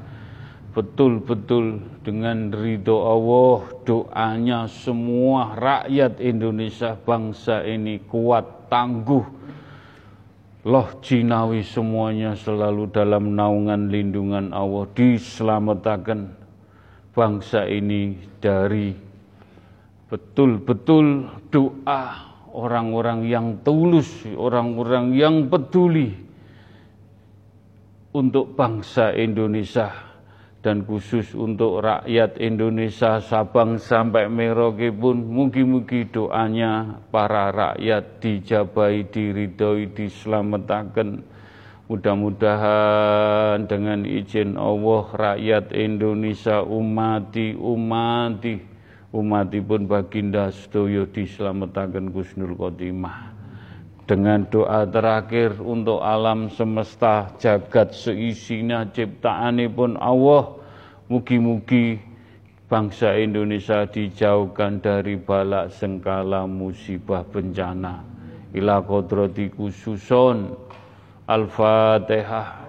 betul-betul 0.72 1.84
dengan 2.08 2.56
ridho 2.56 3.04
Allah, 3.04 3.68
doanya 3.84 4.66
semua 4.72 5.60
rakyat 5.60 6.24
Indonesia, 6.24 6.96
bangsa 6.96 7.68
ini 7.68 8.00
kuat, 8.08 8.72
tangguh, 8.72 9.44
Loh 10.64 10.96
jinawi 11.04 11.60
semuanya 11.60 12.40
selalu 12.40 12.88
dalam 12.88 13.36
naungan 13.36 13.92
lindungan 13.92 14.56
Allah 14.56 14.88
diselamatkan 14.96 16.32
bangsa 17.12 17.68
ini 17.68 18.16
dari 18.40 18.96
betul-betul 20.08 21.28
doa 21.52 22.33
orang-orang 22.54 23.26
yang 23.26 23.60
tulus, 23.66 24.24
orang-orang 24.38 25.18
yang 25.18 25.50
peduli 25.50 26.14
untuk 28.14 28.54
bangsa 28.54 29.10
Indonesia 29.18 29.90
dan 30.64 30.88
khusus 30.88 31.36
untuk 31.36 31.84
rakyat 31.84 32.40
Indonesia 32.40 33.20
Sabang 33.20 33.76
sampai 33.76 34.32
Merauke 34.32 34.94
pun 34.96 35.20
mugi-mugi 35.20 36.08
doanya 36.08 37.04
para 37.12 37.52
rakyat 37.52 38.24
dijabai, 38.24 39.04
diridhoi, 39.12 39.92
diselamatkan. 39.92 41.26
Mudah-mudahan 41.92 43.68
dengan 43.68 44.08
izin 44.08 44.56
Allah 44.56 45.04
rakyat 45.12 45.76
Indonesia 45.76 46.64
umati 46.64 47.60
umati 47.60 48.73
umati 49.14 49.62
pun 49.62 49.86
baginda 49.86 50.50
sedoyo 50.50 51.06
diselamatkan 51.06 52.10
Gusnul 52.10 52.58
Khotimah. 52.58 53.30
Dengan 54.04 54.44
doa 54.52 54.84
terakhir 54.84 55.64
untuk 55.64 56.04
alam 56.04 56.52
semesta 56.52 57.32
jagat 57.40 57.96
seisinya 57.96 58.84
ciptaan 58.92 59.64
pun 59.72 59.96
Allah 59.96 60.60
mugi-mugi 61.08 62.04
bangsa 62.68 63.16
Indonesia 63.16 63.88
dijauhkan 63.88 64.84
dari 64.84 65.16
balak 65.16 65.72
sengkala 65.72 66.44
musibah 66.44 67.24
bencana. 67.24 68.04
Ila 68.52 68.84
kodrati 68.84 69.48
khususon 69.54 70.52
al-fatihah 71.30 72.63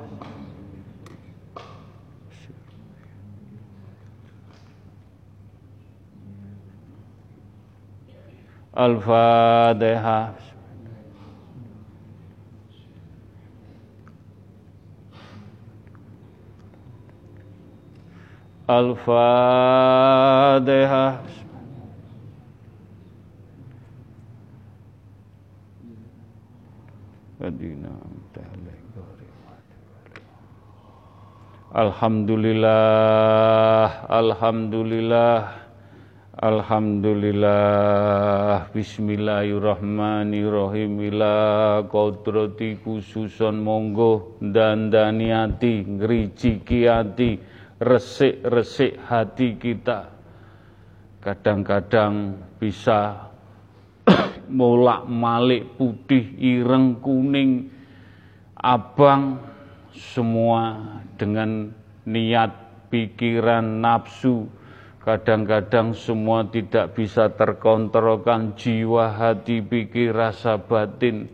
Alhamdulillah, 31.75 34.07
Alhamdulillah, 34.09 35.64
Alhamdulillah, 36.35 38.67
Bismillahirrahmanirrahim, 38.75 41.07
ila 41.15 41.87
kodrati 41.87 42.75
khususon 42.83 43.63
monggo 43.63 44.35
dan 44.43 44.91
daniati, 44.91 45.87
ngerijiki 45.87 46.91
hati, 46.91 47.39
resik-resik 47.79 48.99
hati 49.07 49.55
kita 49.63 50.11
kadang-kadang 51.23 52.35
bisa 52.59 53.31
molak 54.59 55.07
malik 55.07 55.79
putih, 55.79 56.35
ireng, 56.35 56.99
kuning, 56.99 57.71
abang, 58.59 59.39
semua 59.95 60.83
dengan 61.15 61.71
niat, 62.11 62.51
pikiran, 62.91 63.79
nafsu. 63.79 64.64
Kadang-kadang 65.05 65.93
semua 65.93 66.49
tidak 66.49 66.97
bisa 66.97 67.29
terkontrolkan 67.29 68.57
jiwa, 68.57 69.13
hati, 69.13 69.61
pikir, 69.61 70.17
rasa 70.17 70.57
batin. 70.57 71.29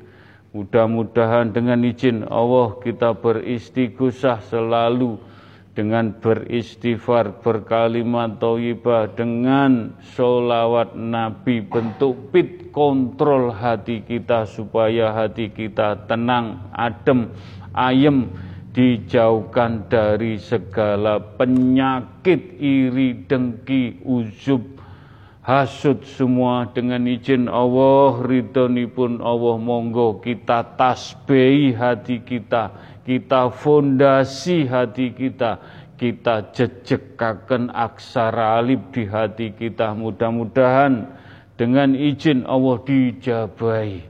Mudah-mudahan 0.50 1.54
dengan 1.54 1.78
izin 1.86 2.26
Allah 2.26 2.74
kita 2.82 3.14
beristighosah 3.14 4.42
selalu 4.50 5.22
dengan 5.70 6.10
beristighfar, 6.18 7.46
berkalimat 7.46 8.42
thayyibah, 8.42 9.14
dengan 9.14 9.94
sholawat 10.02 10.98
Nabi 10.98 11.62
bentuk 11.62 12.34
pit 12.34 12.74
kontrol 12.74 13.54
hati 13.54 14.02
kita 14.02 14.50
supaya 14.50 15.14
hati 15.14 15.46
kita 15.46 16.10
tenang, 16.10 16.74
adem, 16.74 17.30
ayem, 17.70 18.34
dijauhkan 18.70 19.90
dari 19.90 20.38
segala 20.38 21.18
penyakit 21.18 22.58
iri, 22.62 23.26
dengki, 23.26 23.98
uzub, 24.06 24.62
hasud 25.42 26.06
semua 26.06 26.70
dengan 26.70 27.02
izin 27.08 27.50
Allah, 27.50 28.22
pun 28.94 29.18
Allah 29.18 29.56
monggo 29.58 30.22
kita 30.22 30.78
tasbih 30.78 31.74
hati 31.74 32.22
kita, 32.22 32.70
kita 33.02 33.50
fondasi 33.50 34.70
hati 34.70 35.10
kita, 35.18 35.58
kita 35.98 36.54
jejekaken 36.54 37.74
aksara 37.74 38.62
alif 38.62 38.80
di 38.94 39.04
hati 39.04 39.52
kita. 39.52 39.92
Mudah-mudahan 39.98 41.10
dengan 41.58 41.92
izin 41.92 42.46
Allah 42.46 42.78
dijabai. 42.86 44.09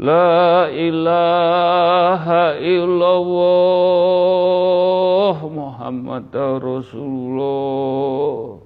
La 0.00 0.64
ilaha 0.72 2.56
illallah 2.56 3.36
Muhammad 5.44 6.32
Rasulullah. 6.56 8.64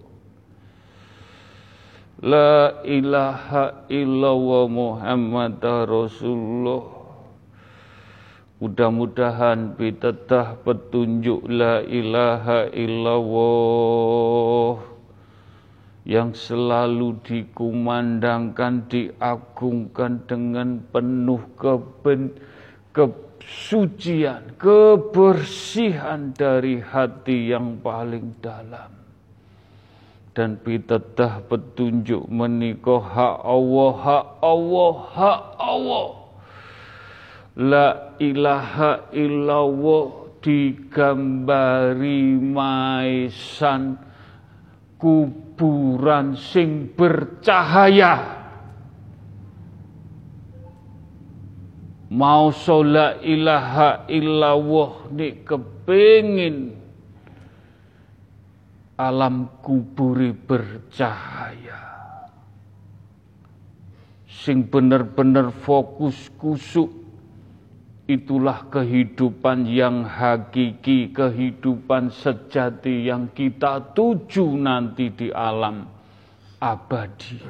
La 2.23 2.87
ilaha 2.87 3.91
illallah 3.91 4.71
Muhammad 4.71 5.59
Rasulullah. 5.91 7.03
Mudah-mudahan 8.63 9.75
bitedah 9.75 10.63
petunjuk 10.63 11.51
la 11.51 11.83
ilaha 11.83 12.71
illallah 12.71 14.94
yang 16.05 16.37
selalu 16.37 17.17
dikumandangkan, 17.25 18.85
diagungkan 18.93 20.21
dengan 20.29 20.85
penuh 20.93 21.41
keben, 21.57 22.37
kesucian, 22.93 24.53
kebersihan 24.61 26.37
dari 26.37 26.85
hati 26.85 27.57
yang 27.57 27.81
paling 27.81 28.37
dalam. 28.45 28.93
Dan 30.37 30.61
pitedah 30.61 31.41
petunjuk 31.49 32.29
menikah 32.29 33.01
hak 33.01 33.37
Allah, 33.41 33.93
hak 33.97 34.27
Allah, 34.45 34.95
hak 35.15 35.43
Allah. 35.57 36.09
La 37.55 37.89
ilaha 38.19 39.09
illallah 39.15 40.27
digambari 40.43 42.35
maisan 42.37 43.95
kuburan 45.05 46.33
sing 46.33 46.89
bercahaya. 46.97 48.41
Mau 52.09 52.49
la 52.81 53.21
ilaha 53.21 54.09
illallah 54.09 55.13
ni 55.13 55.45
kepingin 55.45 56.73
alam 58.97 59.53
kuburi 59.61 60.33
bercahaya. 60.33 61.85
Sing 64.25 64.65
bener-bener 64.65 65.53
fokus 65.53 66.33
kusuk 66.41 67.04
itulah 68.05 68.69
kehidupan 68.69 69.65
yang 69.65 70.05
hakiki, 70.05 71.09
kehidupan 71.13 72.13
sejati 72.13 73.09
yang 73.09 73.33
kita 73.33 73.97
tuju 73.97 74.45
nanti 74.61 75.09
di 75.09 75.33
alam 75.33 75.89
abadi. 76.61 77.41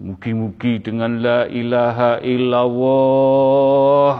Mugi-mugi 0.00 0.80
dengan 0.80 1.20
la 1.20 1.44
ilaha 1.44 2.24
illallah 2.24 4.14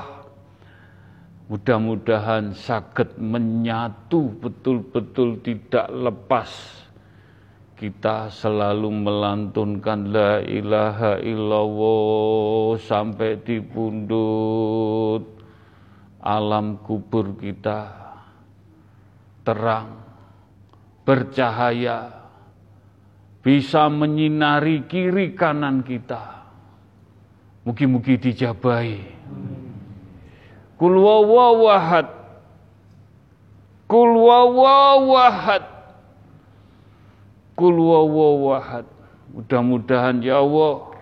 mudah-mudahan 1.49 2.53
sakit 2.53 3.17
menyatu 3.17 4.29
betul-betul 4.45 5.41
tidak 5.41 5.89
lepas 5.89 6.53
kita 7.81 8.29
selalu 8.29 8.93
melantunkan 8.93 10.13
la 10.13 10.45
ilaha 10.45 11.17
illallah 11.17 12.77
sampai 12.77 13.41
di 13.41 13.57
pundut. 13.65 15.25
Alam 16.21 16.85
kubur 16.85 17.33
kita 17.41 17.89
terang 19.41 19.97
bercahaya 21.09 22.13
bisa 23.41 23.89
menyinari 23.89 24.85
kiri 24.85 25.33
kanan 25.33 25.81
kita. 25.81 26.45
Mugi-mugi 27.65 28.21
dijabai. 28.21 29.01
Kul 30.77 30.95
wawahad 31.01 32.21
kul 33.89 34.13
Kul 37.61 37.77
wawahad. 37.77 38.89
Mudah-mudahan 39.37 40.25
ya 40.25 40.41
Allah 40.41 40.97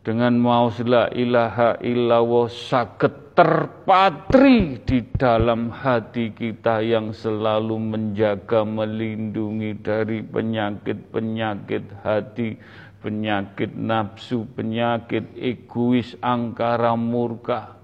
dengan 0.00 0.40
mau 0.40 0.72
la 0.88 1.12
ilaha 1.12 1.76
illallah 1.84 2.48
sakit 2.48 3.36
terpatri 3.36 4.78
di 4.86 5.02
dalam 5.18 5.68
hati 5.68 6.30
kita 6.32 6.80
yang 6.80 7.10
selalu 7.10 7.76
menjaga 7.76 8.62
melindungi 8.62 9.74
dari 9.84 10.22
penyakit-penyakit 10.22 11.84
hati, 12.06 12.54
penyakit 13.02 13.74
nafsu, 13.74 14.46
penyakit 14.54 15.28
egois, 15.34 16.14
angkara 16.22 16.94
murka. 16.94 17.74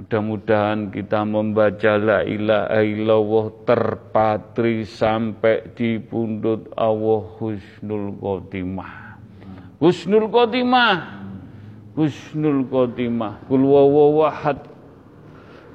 Mudah-mudahan 0.00 0.88
kita 0.88 1.28
membaca 1.28 2.00
la 2.00 2.24
ilaha 2.24 2.80
illallah 2.80 3.52
terpatri 3.68 4.88
sampai 4.88 5.76
di 5.76 6.00
pundut 6.00 6.72
Allah 6.72 7.20
husnul 7.36 8.16
khotimah. 8.16 9.20
Husnul 9.76 10.32
khotimah. 10.32 11.20
Husnul 11.92 12.64
khotimah. 12.72 13.44
Kul 13.44 13.60
wawahad 13.60 14.72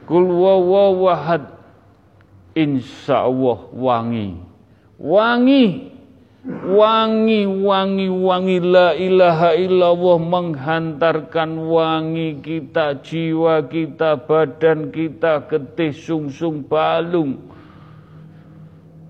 kul 0.09 0.25
wawahad 0.25 1.45
insyaallah 2.57 3.77
wangi. 3.77 4.41
Wangi 4.97 5.93
wangi 6.45 7.45
wangi 7.45 8.09
wangi. 8.09 8.59
La 8.61 8.93
ilaha 8.93 9.57
illallah 9.57 10.17
menghantarkan 10.21 11.57
wangi 11.57 12.37
kita 12.41 13.01
jiwa 13.01 13.65
kita 13.65 14.21
badan 14.21 14.93
kita 14.93 15.49
getih 15.49 15.91
sungsung 15.93 16.61
balung. 16.61 17.41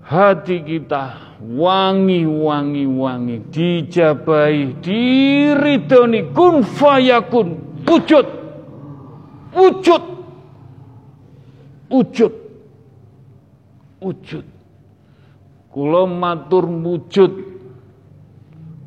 Hati 0.06 0.64
kita 0.64 1.36
wangi 1.44 2.24
wangi 2.24 2.86
wangi. 2.88 3.36
Dijabai 3.52 4.80
diridoni. 4.80 6.32
Kun 6.32 6.64
fayakun 6.64 7.48
wujud. 7.84 8.26
Wujud. 9.56 10.04
Wujud. 11.92 12.32
Wujud 14.00 14.55
kula 15.76 16.08
matur 16.08 16.64
wujud. 16.64 17.52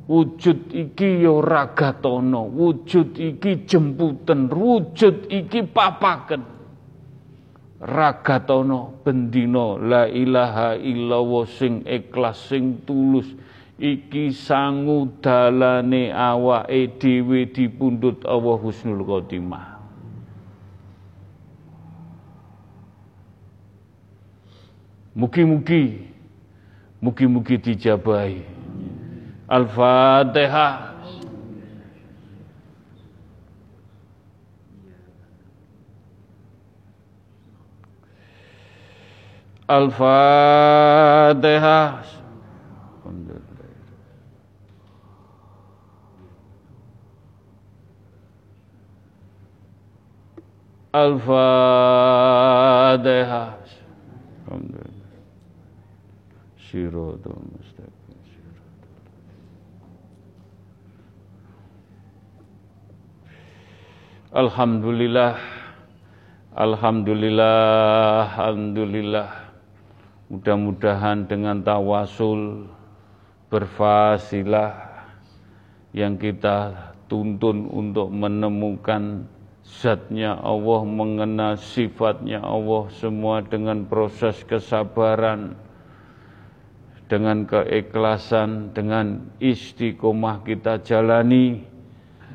Wujud 0.09 0.73
iki 0.73 1.21
ya 1.21 1.37
ragatono 1.37 2.49
wujud 2.49 3.13
iki 3.13 3.69
jemputen 3.69 4.49
wujud 4.49 5.29
iki 5.29 5.69
papaken. 5.69 6.41
Ragatono 7.77 9.05
bendino 9.05 9.77
la 9.77 10.09
ilaha 10.09 10.73
illallah 10.73 11.45
sing 11.45 11.85
ikhlas 11.85 12.41
sing 12.49 12.81
tulus 12.89 13.29
iki 13.77 14.33
sangu 14.33 15.13
dalane 15.21 16.09
awake 16.09 16.97
dhewe 16.97 17.45
dipundhut 17.53 18.25
Allah 18.25 18.57
husnul 18.57 19.05
khotimah. 19.05 19.77
Mugi-mugi 25.13 26.17
mugi-mugi 27.01 27.57
dijabahi 27.57 28.43
Al-Fatihah 29.49 30.89
Al-Fatihah. 39.69 40.89
Al-Fatihah. 50.89 52.09
Alhamdulillah. 56.69 57.33
mustaqim. 57.49 58.17
Alhamdulillah. 64.29 65.33
Alhamdulillah. 66.53 68.25
Alhamdulillah. 68.37 69.29
Mudah-mudahan 70.29 71.25
dengan 71.25 71.65
tawasul 71.65 72.69
berfasilah 73.49 74.77
yang 75.97 76.21
kita 76.21 76.93
tuntun 77.09 77.65
untuk 77.65 78.13
menemukan 78.13 79.25
zatnya 79.65 80.37
Allah, 80.37 80.85
mengenal 80.85 81.57
sifatnya 81.57 82.45
Allah, 82.45 82.85
semua 82.93 83.41
dengan 83.41 83.89
proses 83.89 84.45
kesabaran, 84.45 85.57
dengan 87.09 87.43
keikhlasan, 87.49 88.71
dengan 88.71 89.33
istiqomah 89.41 90.45
kita 90.45 90.79
jalani 90.85 91.65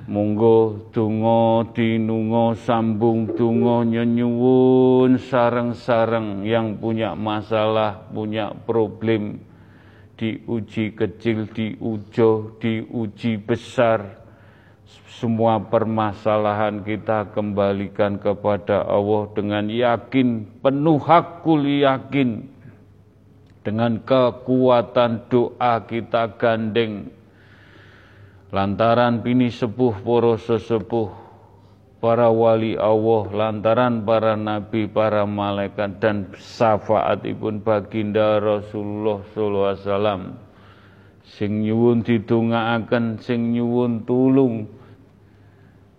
Monggo 0.05 0.93
donga 0.93 1.65
dinunga 1.73 2.53
sambung 2.61 3.25
donga 3.33 3.89
nyenyuwun 3.89 5.17
sareng-sareng 5.17 6.45
yang 6.45 6.77
punya 6.77 7.17
masalah, 7.17 8.05
punya 8.13 8.53
problem 8.53 9.41
diuji 10.21 10.93
kecil, 10.93 11.49
diujo, 11.49 12.53
diuji 12.61 13.41
besar. 13.41 14.23
Semua 15.09 15.57
permasalahan 15.57 16.85
kita 16.85 17.33
kembalikan 17.33 18.21
kepada 18.21 18.85
Allah 18.85 19.31
dengan 19.33 19.65
yakin, 19.73 20.45
penuh 20.61 21.01
hakul 21.01 21.65
yakin. 21.65 22.54
Dengan 23.65 23.97
kekuatan 24.05 25.33
doa 25.33 25.81
kita 25.89 26.37
gandeng. 26.37 27.09
Lantaran 28.53 29.25
bini 29.25 29.49
sepuh 29.49 30.05
poro 30.05 30.37
sesepuh 30.37 31.09
para 32.05 32.29
wali 32.29 32.77
Allah 32.77 33.25
lantaran 33.33 34.05
para 34.05 34.37
nabi 34.37 34.85
para 34.85 35.25
malaikat 35.25 35.97
dan 35.97 36.29
syafaat 36.37 37.25
ibun 37.25 37.65
baginda 37.65 38.37
Rasulullah 38.37 39.25
sallallahu 39.33 39.69
alaihi 39.73 39.81
wasallam. 39.89 40.23
Sing 41.25 41.65
nyuwun 41.65 42.05
didongaaken 42.05 43.25
sing 43.25 43.57
nyuwun 43.57 44.05
tulung 44.05 44.69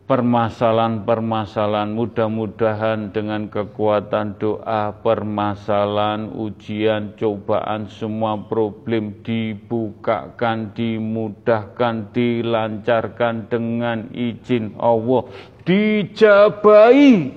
permasalahan-permasalahan 0.05 1.89
mudah-mudahan 1.97 3.09
dengan 3.09 3.49
kekuatan 3.49 4.37
doa 4.37 4.93
permasalahan 5.01 6.29
ujian 6.29 7.17
cobaan 7.17 7.89
semua 7.89 8.37
problem 8.37 9.17
dibukakan 9.25 10.77
dimudahkan 10.77 12.13
dilancarkan 12.13 13.49
dengan 13.49 14.13
izin 14.13 14.77
Allah. 14.77 15.25
Dijabai 15.65 17.33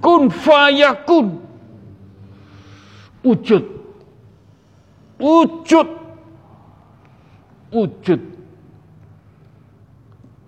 kun 0.00 0.32
fayakun. 0.32 1.44
Wujud. 3.20 3.64
Wujud. 5.20 5.88
Wujud. 7.68 8.22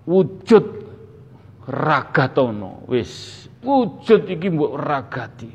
Wujud 0.09 0.78
ragatono. 1.69 2.83
Wis. 2.89 3.45
Wujud 3.61 4.25
iki 4.25 4.49
mbok 4.49 4.73
ragati. 4.79 5.51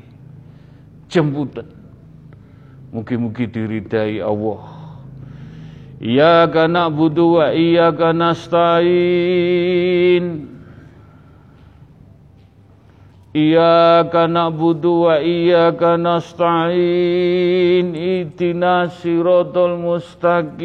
Jemputan 1.11 1.65
mugi-mugi 2.95 3.51
diridai 3.51 4.23
Allah. 4.23 4.63
Iyyaka 5.99 6.67
na'budu 6.71 7.39
wa 7.39 7.51
iyyaka 7.51 8.13
nasta'in. 8.15 8.65
Iyyaka 13.35 14.27
na'budu 14.31 15.11
wa 15.11 15.19
iyyaka 15.19 15.99
nasta'in. 15.99 17.91
Ihdinas 17.95 18.95
siratal 19.03 19.75
mustaqim 19.79 20.55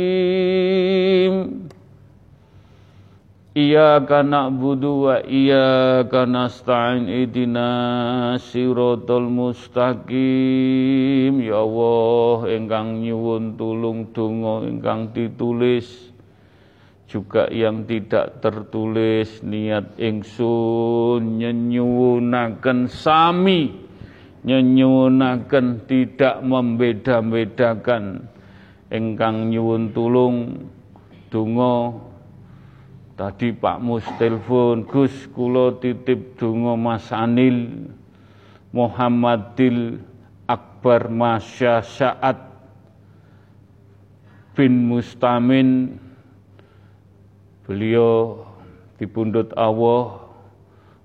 Iyyaka 3.51 4.23
na'budu 4.23 5.11
wa 5.11 5.19
iyyaka 5.27 6.23
nasta'in 6.23 7.11
idina 7.11 8.39
siratal 8.39 9.27
mustaqim. 9.27 10.15
Ya 11.43 11.59
Allah 11.59 12.47
engkang 12.47 13.03
nyuwun 13.03 13.59
tulung 13.59 14.15
donga 14.15 14.63
engkang 14.71 15.11
ditulis. 15.11 16.15
Juga 17.11 17.51
yang 17.51 17.91
tidak 17.91 18.39
tertulis 18.39 19.43
niat 19.43 19.99
ingsun 19.99 21.43
nyenyuwunaken 21.43 22.87
sami 22.87 23.75
nyenyuwunaken 24.47 25.91
tidak 25.91 26.39
membeda-bedakan. 26.47 28.31
Engkang 28.95 29.51
nyuwun 29.51 29.91
tulung 29.91 30.71
donga 31.35 32.10
Tadi 33.21 33.53
Pak 33.53 33.85
Mus 33.85 34.09
telepon, 34.17 34.89
Gus 34.89 35.29
kula 35.37 35.77
titip 35.77 36.41
donga 36.41 36.73
Mas 36.73 37.13
Anil 37.13 37.85
Muhammadil 38.73 40.01
Akbar 40.49 41.13
Masya 41.13 41.85
Saat 41.85 42.41
bin 44.57 44.89
Mustamin. 44.89 46.01
Beliau 47.69 48.41
dipundut 48.97 49.53
Allah 49.53 50.25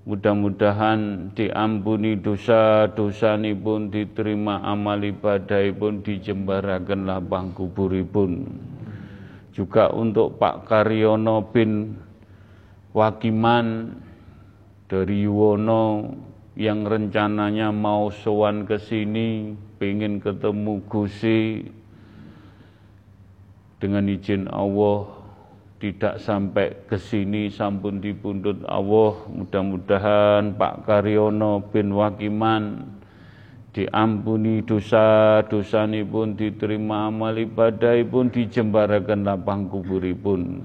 mudah-mudahan 0.07 1.35
diampuni 1.35 2.15
dosa-dosa 2.15 3.35
pun 3.59 3.91
diterima 3.91 4.63
amal 4.63 5.03
ibadah 5.03 5.67
pun 5.75 5.99
dijembaraken 5.99 7.11
lapang 7.11 7.51
kuburipun 7.51 8.47
juga 9.51 9.91
untuk 9.91 10.39
Pak 10.39 10.67
Karyono 10.67 11.43
bin 11.51 12.04
Wakiman 12.95 13.91
dari 14.87 15.27
Yuwono 15.27 16.15
yang 16.55 16.87
rencananya 16.87 17.67
mau 17.75 18.07
sowan 18.07 18.63
ke 18.63 18.79
sini, 18.79 19.51
pengen 19.75 20.23
ketemu 20.23 20.79
Gusi. 20.87 21.67
Dengan 23.83 24.07
izin 24.07 24.47
Allah 24.47 25.11
tidak 25.83 26.23
sampai 26.23 26.87
ke 26.87 26.95
sini 26.95 27.51
sampun 27.51 27.99
dipundut 27.99 28.63
Allah. 28.63 29.27
Mudah-mudahan 29.27 30.55
Pak 30.55 30.87
Karyono 30.87 31.67
bin 31.67 31.91
Wakiman 31.91 32.95
diampuni 33.75 34.63
dosa-dosa 34.63 35.83
pun 36.07 36.39
diterima 36.39 37.11
amal 37.11 37.35
ibadah 37.35 37.99
pun 38.07 38.31
dijembarakan 38.31 39.27
lapang 39.27 39.67
kuburipun 39.67 40.63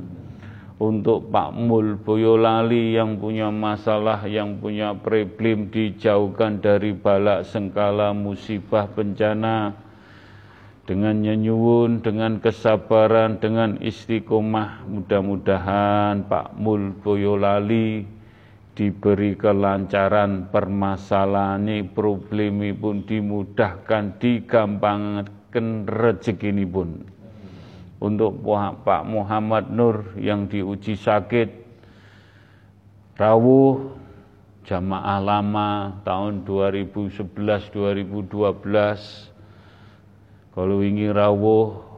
untuk 0.80 1.28
Pak 1.28 1.52
Mul 1.52 2.00
Boyolali 2.00 2.96
yang 2.96 3.20
punya 3.20 3.52
masalah, 3.52 4.24
yang 4.24 4.56
punya 4.64 4.96
problem 4.96 5.68
dijauhkan 5.68 6.64
dari 6.64 6.96
balak 6.96 7.44
sengkala 7.44 8.16
musibah 8.16 8.88
bencana. 8.88 9.76
Dengan 10.88 11.22
nyenyuwun, 11.22 12.00
dengan 12.02 12.40
kesabaran, 12.40 13.38
dengan 13.38 13.78
istiqomah 13.78 14.88
mudah-mudahan 14.88 16.26
Pak 16.26 16.56
Mul 16.56 16.96
Boyolali 16.98 18.02
diberi 18.74 19.36
kelancaran 19.36 20.48
permasalahan 20.48 21.68
problem 21.92 22.64
pun 22.80 23.04
dimudahkan 23.04 24.16
digampangkan 24.16 25.66
rezeki 25.84 26.64
pun 26.64 27.19
untuk 28.00 28.40
Pak 28.84 29.04
Muhammad 29.04 29.68
Nur 29.68 30.16
yang 30.16 30.48
diuji 30.48 30.96
sakit 30.96 31.52
rawuh 33.20 33.92
jamaah 34.64 35.20
lama 35.20 36.00
tahun 36.02 36.48
2011-2012 36.48 37.76
kalau 40.50 40.82
ingin 40.82 41.12
rawuh 41.12 41.90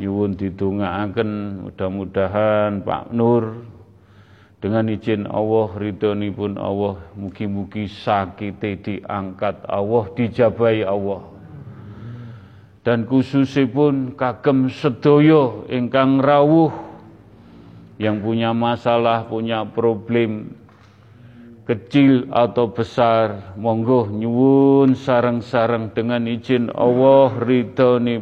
nyuwun 0.00 0.34
didongaaken. 0.34 1.62
Mudah-mudahan 1.68 2.82
Pak 2.82 3.14
Nur 3.14 3.68
dengan 4.62 4.86
izin 4.90 5.26
Allah 5.26 5.74
ridhonipun 5.74 6.58
Allah 6.58 7.02
mugi-mugi 7.18 7.90
sakite 7.90 8.78
diangkat 8.78 9.66
Allah 9.66 10.04
dijabai 10.14 10.86
Allah 10.86 11.31
dan 12.82 13.06
khususipun 13.06 14.18
kagem 14.18 14.66
sedoyo 14.66 15.70
ingkang 15.70 16.18
rawuh 16.18 16.74
yang 18.02 18.18
punya 18.18 18.50
masalah, 18.50 19.30
punya 19.30 19.62
problem 19.62 20.58
kecil 21.62 22.26
atau 22.34 22.74
besar, 22.74 23.54
monggo 23.54 24.10
nyuwun 24.10 24.98
sarang-sarang 24.98 25.94
dengan 25.94 26.26
izin 26.26 26.74
Allah 26.74 27.30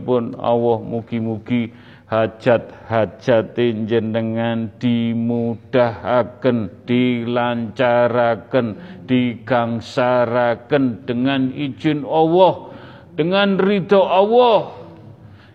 pun 0.05 0.37
Allah 0.37 0.79
mugi-mugi 0.85 1.73
hajat-hajat 2.11 3.57
jenengan 3.89 4.69
dimudahkan, 4.77 6.59
dilancaraken, 6.85 8.67
digangsaraken 9.09 10.85
dengan 11.09 11.49
izin 11.55 12.05
Allah 12.05 12.70
dengan 13.15 13.59
ridho 13.59 14.03
Allah. 14.05 14.77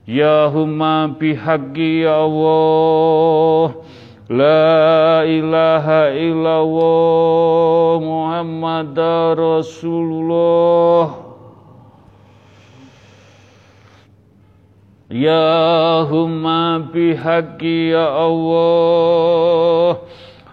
Ya 0.05 0.47
humma 0.53 1.17
bihaqi 1.17 2.05
ya 2.05 2.23
Allah. 2.25 3.81
La 4.29 5.21
ilaha 5.25 6.13
illallah 6.13 8.01
Muhammad 8.01 8.97
Rasulullah. 9.37 11.25
Ya 15.09 16.01
humma 16.09 16.89
bihaqi 16.89 17.93
ya 17.93 18.09
Allah. 18.09 20.01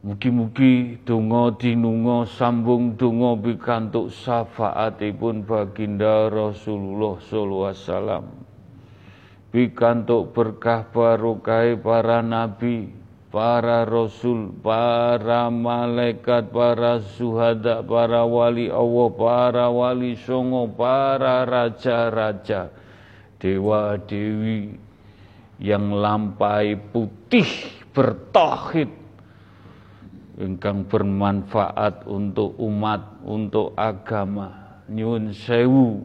Mugi-mugi 0.00 0.96
donga 1.04 1.52
dinunga 1.60 2.24
sambung 2.24 2.96
donga 2.96 3.36
pikantuk 3.36 4.08
syafaatipun 4.08 5.44
baginda 5.44 6.32
Rasulullah 6.32 7.20
sallallahu 7.20 7.68
alaihi 7.68 7.84
wasallam. 7.84 8.24
Pikantuk 9.52 10.32
berkah 10.32 10.88
barokah 10.88 11.76
para 11.84 12.24
nabi, 12.24 12.88
para 13.28 13.84
rasul, 13.84 14.48
para 14.64 15.52
malaikat, 15.52 16.48
para 16.48 17.04
suhada, 17.04 17.84
para 17.84 18.24
wali 18.24 18.72
Allah, 18.72 19.08
para 19.12 19.68
wali 19.68 20.16
songo, 20.16 20.64
para 20.80 21.44
raja-raja, 21.44 22.72
dewa-dewi 23.36 24.80
yang 25.60 25.92
lampai 25.92 26.80
putih 26.88 27.68
bertauhid 27.92 28.99
ingkang 30.40 30.88
bermanfaat 30.88 32.08
untuk 32.08 32.56
umat, 32.56 33.20
untuk 33.28 33.76
agama. 33.76 34.80
Nyun 34.90 35.30
sewu 35.36 36.00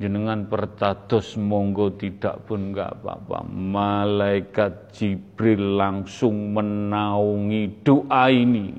jenengan 0.00 0.50
pertados 0.50 1.38
monggo 1.38 1.94
tidak 1.98 2.46
pun 2.46 2.72
enggak 2.72 3.02
apa-apa. 3.02 3.46
Malaikat 3.50 4.94
Jibril 4.94 5.76
langsung 5.76 6.54
menaungi 6.54 7.82
doa 7.86 8.26
ini. 8.32 8.74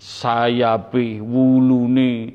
Sayape 0.00 1.20
wulune 1.20 2.32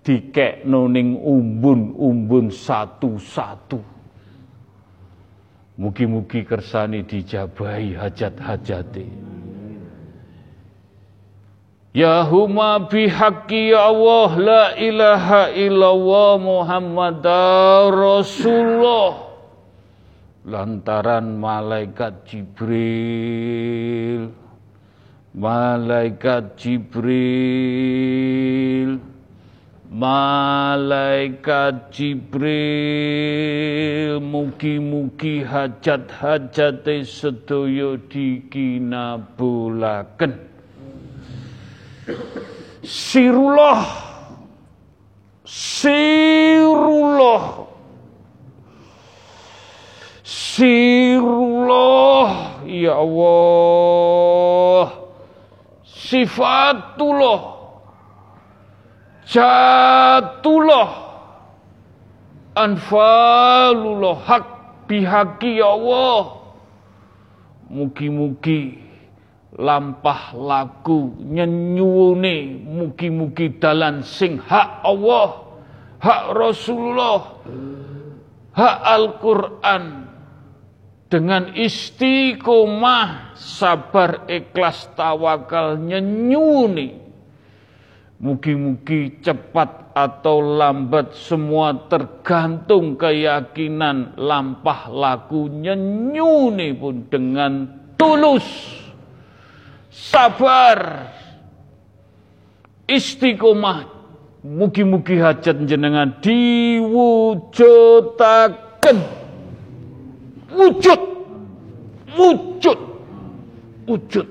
dikekno 0.00 0.88
ning 0.88 1.20
umbun-umbun 1.20 2.48
satu-satu. 2.48 3.92
Mugi-mugi 5.76 6.42
kersane 6.44 7.04
dijabahi 7.04 7.96
hajat-hajate. 7.96 9.06
Ya 11.92 12.24
huma 12.24 12.88
ya 12.88 13.92
Allah 13.92 14.30
la 14.40 14.72
ilaha 14.80 15.52
illallah 15.52 16.40
Muhammad 16.40 17.20
Rasulullah. 17.92 19.28
Lantaran 20.48 21.36
malaikat 21.36 22.24
Jibril 22.24 24.32
malaikat 25.36 26.56
Jibril 26.60 27.00
malaikat 29.92 31.92
Jibril 31.92 32.40
mugi-mugi 34.20 35.40
hajat-hajate 35.40 37.00
sedaya 37.04 37.96
dikinabulaken 38.12 40.51
Sirullah 42.82 43.86
Sirullah 45.44 46.62
Sirullah 50.24 51.72
Ya 52.72 52.96
Allah. 52.98 54.86
Sifatullah. 55.84 57.40
Jatullah 59.28 60.88
anfalullah 62.52 64.18
hak 64.18 64.44
bihaki 64.90 65.62
ya 65.62 65.72
Allah. 65.72 66.42
Mugi-mugi 67.72 68.81
lampah 69.56 70.32
laku 70.32 71.12
nyenyuwune 71.20 72.64
mugi-mugi 72.64 73.60
dalan 73.60 74.00
sing 74.00 74.40
hak 74.40 74.80
Allah 74.80 75.44
hak 76.00 76.22
Rasulullah 76.32 77.20
hak 78.56 78.76
Al-Quran. 78.80 79.84
Dengan 81.12 81.52
istiqomah 81.52 83.36
sabar 83.36 84.24
ikhlas 84.32 84.88
tawakal 84.96 85.76
nyenyuni 85.76 86.96
mugi-mugi 88.16 89.20
cepat 89.20 89.92
atau 89.92 90.40
lambat 90.40 91.12
semua 91.12 91.84
tergantung 91.92 92.96
keyakinan. 92.96 94.16
Lampah 94.16 94.88
laku 94.88 95.52
nyenyuni 95.52 96.72
pun 96.72 97.04
dengan 97.12 97.68
tulus 98.00 98.80
sabar, 99.92 101.12
istiqomah, 102.88 103.84
mugi-mugi 104.40 105.20
hajat 105.20 105.68
jenengan 105.68 106.16
diwujudaken. 106.24 108.98
Wujud, 110.52 111.00
wujud, 112.16 112.80
wujud. 113.88 114.28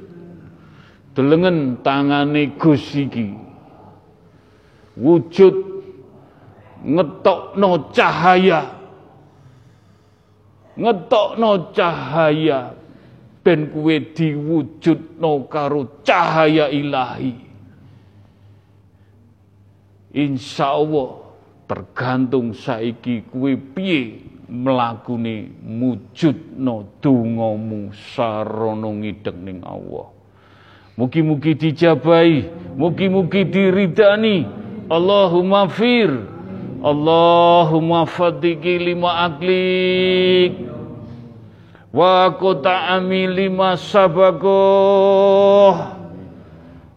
Delengen 1.17 1.81
tangane 1.81 2.53
Gus 2.61 2.93
iki. 2.93 3.33
Wujud 4.97 5.55
ngetokno 6.85 7.89
cahaya. 7.89 8.61
Ngetokno 10.77 11.73
cahaya 11.73 12.80
ben 13.41 13.73
kuwe 13.73 13.99
diwujudno 14.13 15.49
karo 15.49 16.01
cahaya 16.05 16.69
ilahi. 16.69 17.33
Insya 20.13 20.77
Allah 20.77 21.09
tergantung 21.65 22.53
saiki 22.53 23.25
kuwe 23.31 23.57
piye 23.57 24.21
mlakune 24.51 25.49
mujudno 25.63 26.85
dongamu 27.01 27.89
sarana 28.13 28.89
ngidek 28.91 29.37
ning 29.41 29.63
Allah. 29.65 30.11
Mugi-mugi 30.99 31.55
dijabahi, 31.55 32.45
mugi-mugi 32.77 33.47
diridani. 33.47 34.45
Allahumma 34.91 35.71
fir, 35.71 36.11
Allahumma 36.83 38.03
fadiki 38.03 38.91
lima 38.91 39.31
aklik 39.31 40.70
wa 41.93 42.31
quta'ami 42.35 43.27
lima 43.27 43.77
sabagoh. 43.77 45.75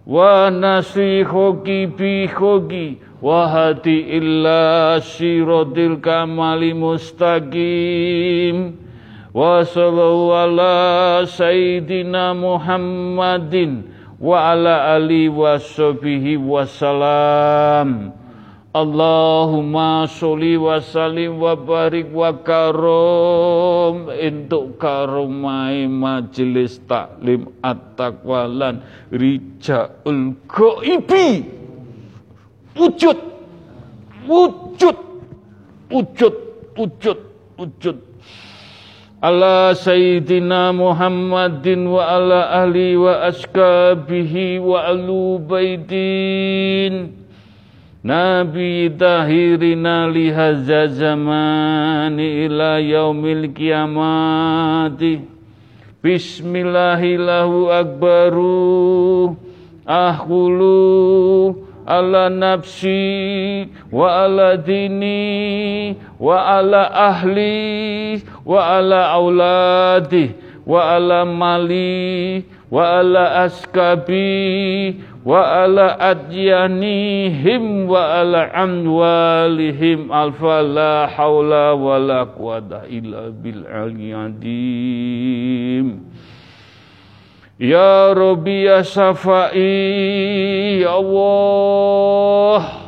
Wa 0.07 0.51
nasihoki 0.51 1.87
bihoki 1.87 2.99
wa 3.23 3.49
hati 3.49 4.01
illa 4.15 5.01
sirodil 5.03 5.97
kamali 6.01 6.75
mustaqim. 6.75 8.73
Wa 9.35 9.65
sallallahu 9.67 10.35
ala 10.35 11.27
sayyidina 11.27 12.35
muhammadin 12.39 13.95
wa 14.25 14.57
ala 14.57 14.95
ali 14.95 15.29
wa 15.29 15.59
sahbihi 15.59 16.39
wa 16.39 16.65
salam 16.65 18.24
Allahumma 18.75 20.03
sholli 20.11 20.59
wa 20.59 20.83
sallim 20.83 21.39
wa 21.39 21.55
barik 21.55 22.11
wa 22.11 22.35
karom. 22.43 24.11
Untuk 24.11 24.83
karomai 24.83 25.87
majelis 25.87 26.83
taklim 26.83 27.55
at-taqwalan. 27.63 28.83
Rijaul 29.15 30.35
ghaibi 30.51 31.47
wujud. 32.75 33.19
Wujud. 34.27 34.99
Wujud 35.95 36.35
wujud 36.75 37.19
wujud. 37.59 37.97
Ala 39.25 39.73
sayyidina 39.73 40.75
Muhammadin 40.77 41.89
wa 41.89 42.05
ala 42.05 42.61
ahli 42.61 42.93
wa 42.99 43.25
askabihi 43.25 44.61
wa 44.61 44.85
alu 44.85 45.41
baidin 45.41 47.24
Nabi 48.05 48.91
tahirina 48.93 50.13
lihaza 50.13 50.87
zamani 50.93 52.45
ila 52.45 52.77
yaumil 52.79 53.49
kiamati. 53.57 55.25
Bismillahillahu 56.05 57.73
akbaru. 57.73 59.37
Ahulu 59.89 61.57
ala 61.89 62.29
nafsi 62.29 63.69
wa 63.89 64.25
ala 64.29 64.57
dini 64.61 65.97
wa 66.21 66.61
ala 66.61 66.93
ahli 66.93 68.21
wa 68.45 68.69
ala 68.81 69.13
auladi 69.17 70.33
wa 70.67 70.93
ala 70.97 71.25
mali 71.25 72.45
wa 72.71 73.01
ala 73.01 73.45
askabi 73.45 74.97
wa 75.25 75.65
ala 75.65 75.97
adyanihim 75.97 77.89
wa 77.89 78.21
ala 78.21 78.53
amwalihim 78.53 80.13
alfa 80.13 80.61
la 80.61 81.09
hawla 81.09 81.73
wa 81.73 81.97
la 81.97 82.29
quwata 82.29 82.85
illa 82.93 83.33
bil 83.33 83.65
aliyadim 83.65 85.25
Ya 87.55 88.11
Rabbi 88.13 88.67
ya 88.67 88.83
Safai 88.83 90.83
Ya 90.83 90.91
Allah 90.91 92.83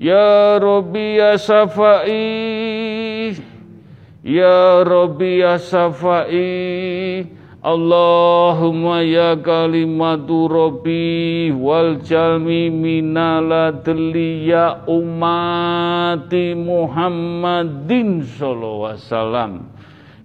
Ya 0.00 0.56
Rabbi 0.58 1.20
ya 1.20 1.36
Safai 1.36 3.36
Ya 4.24 4.80
Rabbi 4.80 5.44
ya 5.44 5.60
Safai 5.60 7.28
Allahumma 7.60 9.04
ya 9.04 9.36
kalimatu 9.36 10.48
rabbi 10.48 11.52
wal 11.52 12.00
jalmi 12.00 12.72
minaladli 12.72 14.48
ya 14.48 14.80
umati 14.88 16.56
Muhammadin 16.56 18.24
sallallahu 18.24 18.96
wasallam. 18.96 19.68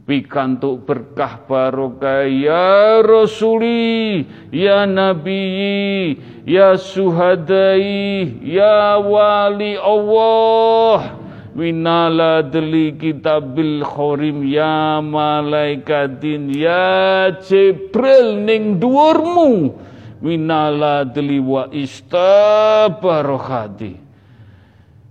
Pikantuk 0.07 0.87
berkah 0.87 1.43
barokah 1.43 2.23
ya 2.23 3.03
rasuli 3.03 4.23
ya 4.55 4.87
nabi 4.87 6.15
ya 6.47 6.79
suhadai 6.79 8.31
ya 8.47 8.95
wali 9.01 9.75
Allah 9.75 11.24
minala 11.55 12.43
deli 12.43 12.91
kitabil 12.99 13.79
khorim 13.81 14.43
ya 14.43 14.99
malaikatin 14.99 16.51
ya 16.51 17.31
Jibril 17.39 18.43
ning 18.43 18.75
dhuwurmu. 18.77 19.71
Minala 20.19 21.07
deli 21.07 21.39
wa 21.39 21.71
istabarokhati 21.71 24.03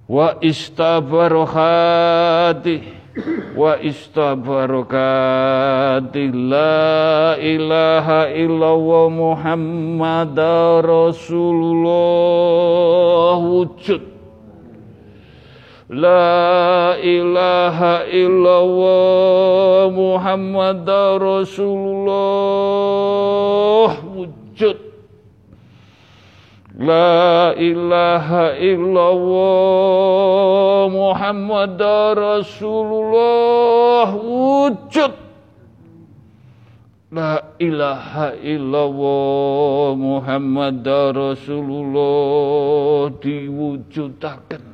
wa 0.05 0.37
istabarokhati 0.45 3.05
wa 3.55 3.79
istabarokati 3.79 6.35
la 6.35 7.39
ilaha 7.39 8.27
illallah 8.35 9.07
Muhammad 9.09 10.35
Rasulullah. 10.83 13.39
Wujud 13.39 14.14
La 15.93 16.97
ilaha 16.97 18.09
illallah 18.09 19.93
Muhammad 19.93 20.89
Rasulullah. 21.21 22.17
Wujud. 24.01 24.81
La 26.81 27.53
ilaha 27.53 28.57
illallah 28.57 29.69
Muhammad 30.89 31.77
Rasulullah. 32.17 34.09
Wujud. 34.17 35.13
La 37.13 37.45
ilaha 37.61 38.33
illallah 38.41 39.93
Muhammad 40.01 40.89
Rasulullah. 41.13 43.13
Diwujudakan 43.21 44.74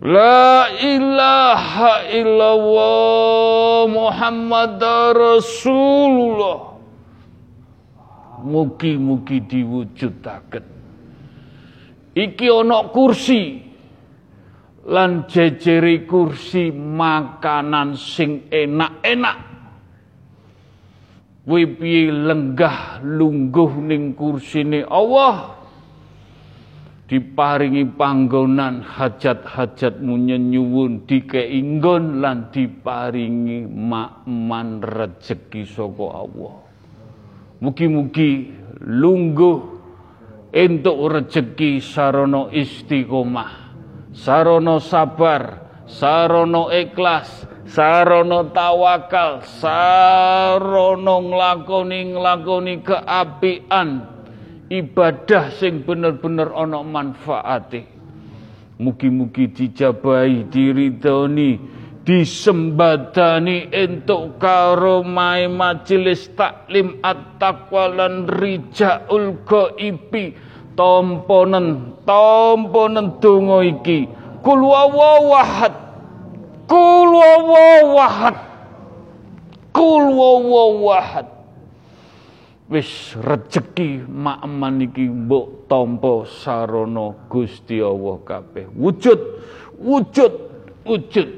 La 0.00 0.72
ilaha 0.80 2.08
illallah 2.08 3.84
Muhammad 3.84 4.80
Rasulullah. 5.12 6.72
Mugi-mugi 8.40 9.44
diwujudaken 9.44 10.64
iki 12.16 12.48
ana 12.48 12.88
kursi. 12.88 13.68
Lan 14.88 15.28
jejeri 15.28 16.08
kursi 16.08 16.72
makanan 16.72 17.92
sing 18.00 18.48
enak-enak. 18.48 19.52
Piye 21.44 22.08
lenggah 22.08 23.04
lungguh 23.04 23.84
ning 23.84 24.16
kursine 24.16 24.80
Allah 24.88 25.59
diparingi 27.10 27.90
panggonan 27.98 28.86
hajat-hajatmu 28.86 30.14
nyenyuwun 30.14 31.10
dikeinggon 31.10 32.22
lan 32.22 32.54
diparingi 32.54 33.66
makman 33.66 34.78
rejeki 34.78 35.66
saka 35.66 36.06
Allah. 36.06 36.54
Mugi-mugi 37.58 38.54
lungguh 38.78 39.58
entuk 40.54 40.98
rejeki 41.10 41.82
sarana 41.82 42.46
istiqomah 42.54 43.74
sarana 44.14 44.78
sabar 44.78 45.42
sarana 45.90 46.70
ikhlas 46.74 47.46
sarana 47.66 48.46
tawakal 48.54 49.42
sarana 49.46 51.14
nglakoni 51.26 52.14
nglakoni 52.14 52.74
keapian 52.86 53.88
ibadah 54.70 55.50
sing 55.58 55.82
bener-bener 55.82 56.54
ana 56.54 56.80
manfaate 56.86 57.84
mugi-mugi 58.78 59.50
dijabahi 59.50 60.46
diridhoni 60.46 61.58
disembadani 62.06 63.68
entuk 63.74 64.38
karo 64.38 65.02
mai 65.02 65.50
majelis 65.50 66.30
taklim 66.38 67.02
at-taqwa 67.02 67.84
lan 67.90 68.30
rijaul 68.30 69.42
ghaibi 69.42 70.38
tomponen 70.78 71.98
tomponen 72.06 73.18
donga 73.18 73.66
iki 73.66 74.06
kul 74.40 74.64
wawahad 74.64 75.90
Kul. 76.70 77.18
Kul. 79.74 80.06
Wis 82.70 83.18
rejeki 83.18 84.06
makman 84.06 84.86
iki 84.86 85.10
mbok 85.10 85.66
tampa 85.66 86.22
sarana 86.22 87.18
Gusti 87.26 87.82
Allah 87.82 88.22
kabeh. 88.22 88.70
Wujud, 88.70 89.18
wujud, 89.82 90.34
wujud. 90.86 91.28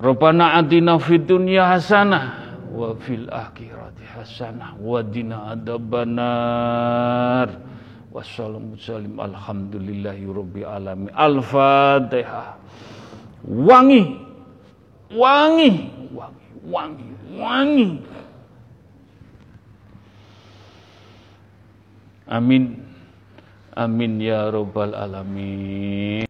Rabbana 0.00 0.56
atina 0.56 0.96
fid 0.96 1.28
dunya 1.28 1.68
hasanah 1.68 2.56
wa 2.72 2.96
fil 2.96 3.28
akhirati 3.28 4.00
hasanah 4.08 4.80
wa 4.80 5.04
dina 5.04 5.52
adzabannar. 5.52 7.60
Wassalamualaikum 8.08 9.20
alhamdulillahi 9.20 10.24
rabbil 10.24 10.64
alamin. 10.64 11.12
Al-Fatihah 11.12 12.56
wangi, 13.44 14.16
wangi, 15.12 15.92
wangi, 16.16 16.48
wangi, 16.64 17.08
wangi. 17.36 17.88
Amin. 22.30 22.78
Amin 23.74 24.22
ya 24.22 24.46
rabbal 24.54 24.94
alamin. 24.94 26.10